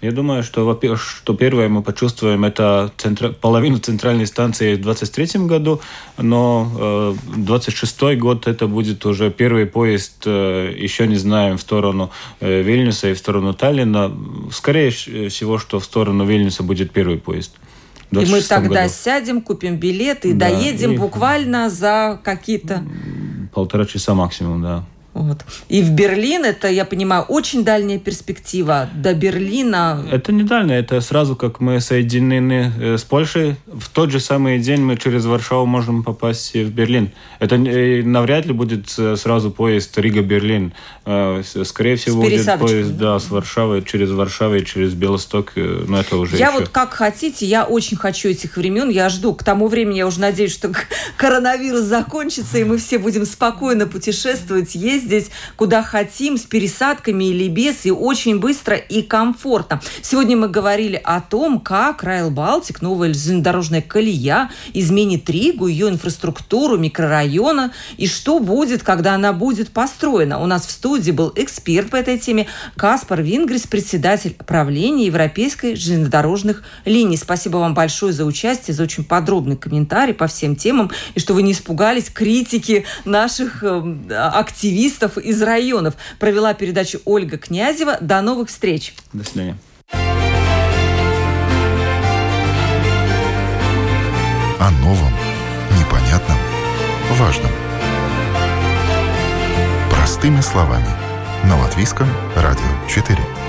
Я 0.00 0.12
думаю, 0.12 0.42
что, 0.42 0.96
что 0.96 1.34
первое 1.34 1.68
мы 1.68 1.82
почувствуем 1.82 2.46
это 2.46 2.90
центр, 2.96 3.34
половину 3.34 3.78
центральной 3.78 4.26
станции 4.26 4.74
в 4.74 4.80
23 4.80 5.46
году, 5.46 5.80
но 6.16 7.14
э, 7.26 7.36
26 7.36 8.18
год 8.18 8.46
это 8.46 8.66
будет 8.66 9.04
уже 9.04 9.30
первый 9.30 9.66
поезд, 9.66 10.22
э, 10.24 10.74
еще 10.74 11.06
не 11.06 11.16
знаем, 11.16 11.58
в 11.58 11.60
сторону 11.60 12.10
э, 12.40 12.62
Вильнюса 12.62 13.10
и 13.10 13.14
в 13.14 13.18
сторону 13.18 13.52
Таллина. 13.52 14.10
Скорее 14.50 14.90
всего, 14.90 15.58
что 15.58 15.78
в 15.80 15.84
сторону 15.84 16.24
Вильнюса 16.24 16.62
будет 16.62 16.92
первый 16.92 17.18
поезд. 17.18 17.52
И 18.10 18.24
мы 18.24 18.40
тогда 18.40 18.82
году. 18.82 18.94
сядем, 18.94 19.42
купим 19.42 19.76
билет 19.76 20.24
и 20.24 20.32
да, 20.32 20.48
доедем 20.48 20.92
и... 20.92 20.96
буквально 20.96 21.68
за 21.68 22.18
какие-то... 22.24 22.84
Полтора 23.52 23.84
часа 23.84 24.14
максимум, 24.14 24.62
да. 24.62 24.84
Вот. 25.20 25.44
И 25.68 25.82
в 25.82 25.90
Берлин, 25.90 26.44
это, 26.44 26.68
я 26.68 26.84
понимаю, 26.84 27.24
очень 27.24 27.62
дальняя 27.62 27.98
перспектива. 27.98 28.88
До 28.94 29.12
Берлина... 29.12 30.02
Это 30.10 30.32
не 30.32 30.44
дальняя, 30.44 30.80
это 30.80 31.00
сразу 31.02 31.36
как 31.36 31.60
мы 31.60 31.80
соединены 31.80 32.72
э, 32.80 32.96
с 32.96 33.04
Польшей. 33.04 33.56
В 33.66 33.90
тот 33.90 34.10
же 34.10 34.18
самый 34.18 34.58
день 34.58 34.80
мы 34.80 34.96
через 34.96 35.26
Варшаву 35.26 35.66
можем 35.66 36.02
попасть 36.02 36.54
в 36.54 36.70
Берлин. 36.70 37.10
Это 37.38 37.56
э, 37.56 38.02
навряд 38.02 38.46
ли 38.46 38.54
будет 38.54 38.94
э, 38.96 39.16
сразу 39.16 39.50
поезд 39.50 39.98
Рига-Берлин. 39.98 40.72
Скорее 41.64 41.96
всего, 41.96 42.22
будет 42.22 42.46
поезд 42.58 42.96
да, 42.96 43.18
с 43.18 43.30
Варшавы, 43.30 43.82
через 43.82 44.10
Варшаву 44.10 44.54
и 44.54 44.64
через 44.64 44.94
Белосток. 44.94 45.52
Но 45.56 46.00
это 46.00 46.16
уже 46.16 46.36
Я 46.36 46.48
еще... 46.48 46.60
вот 46.60 46.68
как 46.70 46.94
хотите, 46.94 47.44
я 47.44 47.64
очень 47.64 47.96
хочу 47.96 48.28
этих 48.28 48.56
времен. 48.56 48.88
Я 48.88 49.08
жду. 49.08 49.34
К 49.34 49.42
тому 49.42 49.68
времени 49.68 49.98
я 49.98 50.06
уже 50.06 50.20
надеюсь, 50.20 50.52
что 50.52 50.72
коронавирус 51.16 51.82
закончится, 51.82 52.58
и 52.58 52.64
мы 52.64 52.78
все 52.78 52.98
будем 52.98 53.26
спокойно 53.26 53.86
путешествовать, 53.86 54.74
ездить 54.74 55.09
ездить 55.10 55.32
куда 55.56 55.82
хотим, 55.82 56.36
с 56.36 56.42
пересадками 56.42 57.24
или 57.24 57.48
без, 57.48 57.86
и 57.86 57.90
очень 57.90 58.38
быстро 58.38 58.76
и 58.76 59.02
комфортно. 59.02 59.80
Сегодня 60.02 60.36
мы 60.36 60.48
говорили 60.48 61.00
о 61.02 61.20
том, 61.20 61.60
как 61.60 62.02
Райл 62.02 62.30
Балтик, 62.30 62.82
новая 62.82 63.08
железнодорожная 63.08 63.82
колея, 63.82 64.50
изменит 64.72 65.28
Ригу, 65.28 65.66
ее 65.66 65.88
инфраструктуру, 65.88 66.78
микрорайона, 66.78 67.72
и 67.96 68.06
что 68.06 68.38
будет, 68.38 68.82
когда 68.82 69.14
она 69.14 69.32
будет 69.32 69.70
построена. 69.70 70.40
У 70.40 70.46
нас 70.46 70.66
в 70.66 70.70
студии 70.70 71.10
был 71.10 71.32
эксперт 71.36 71.90
по 71.90 71.96
этой 71.96 72.18
теме 72.18 72.46
Каспар 72.76 73.22
Вингрис, 73.22 73.66
председатель 73.66 74.34
правления 74.46 75.06
Европейской 75.06 75.74
железнодорожных 75.74 76.62
линий. 76.84 77.16
Спасибо 77.16 77.58
вам 77.58 77.74
большое 77.74 78.12
за 78.12 78.24
участие, 78.24 78.74
за 78.74 78.82
очень 78.82 79.04
подробный 79.04 79.56
комментарий 79.56 80.14
по 80.14 80.26
всем 80.26 80.56
темам, 80.56 80.90
и 81.14 81.20
что 81.20 81.34
вы 81.34 81.42
не 81.42 81.52
испугались 81.52 82.10
критики 82.10 82.84
наших 83.04 83.62
э, 83.62 83.96
активистов, 84.10 84.89
артистов 84.90 85.18
из 85.18 85.40
районов. 85.42 85.94
Провела 86.18 86.54
передачу 86.54 87.00
Ольга 87.04 87.38
Князева. 87.38 87.98
До 88.00 88.20
новых 88.20 88.48
встреч. 88.48 88.94
До 89.12 89.24
свидания. 89.24 89.56
О 94.58 94.70
новом, 94.82 95.12
непонятном, 95.78 96.36
важном. 97.12 97.50
Простыми 99.90 100.40
словами. 100.40 100.90
На 101.44 101.58
Латвийском 101.58 102.08
радио 102.36 102.88
4. 102.88 103.39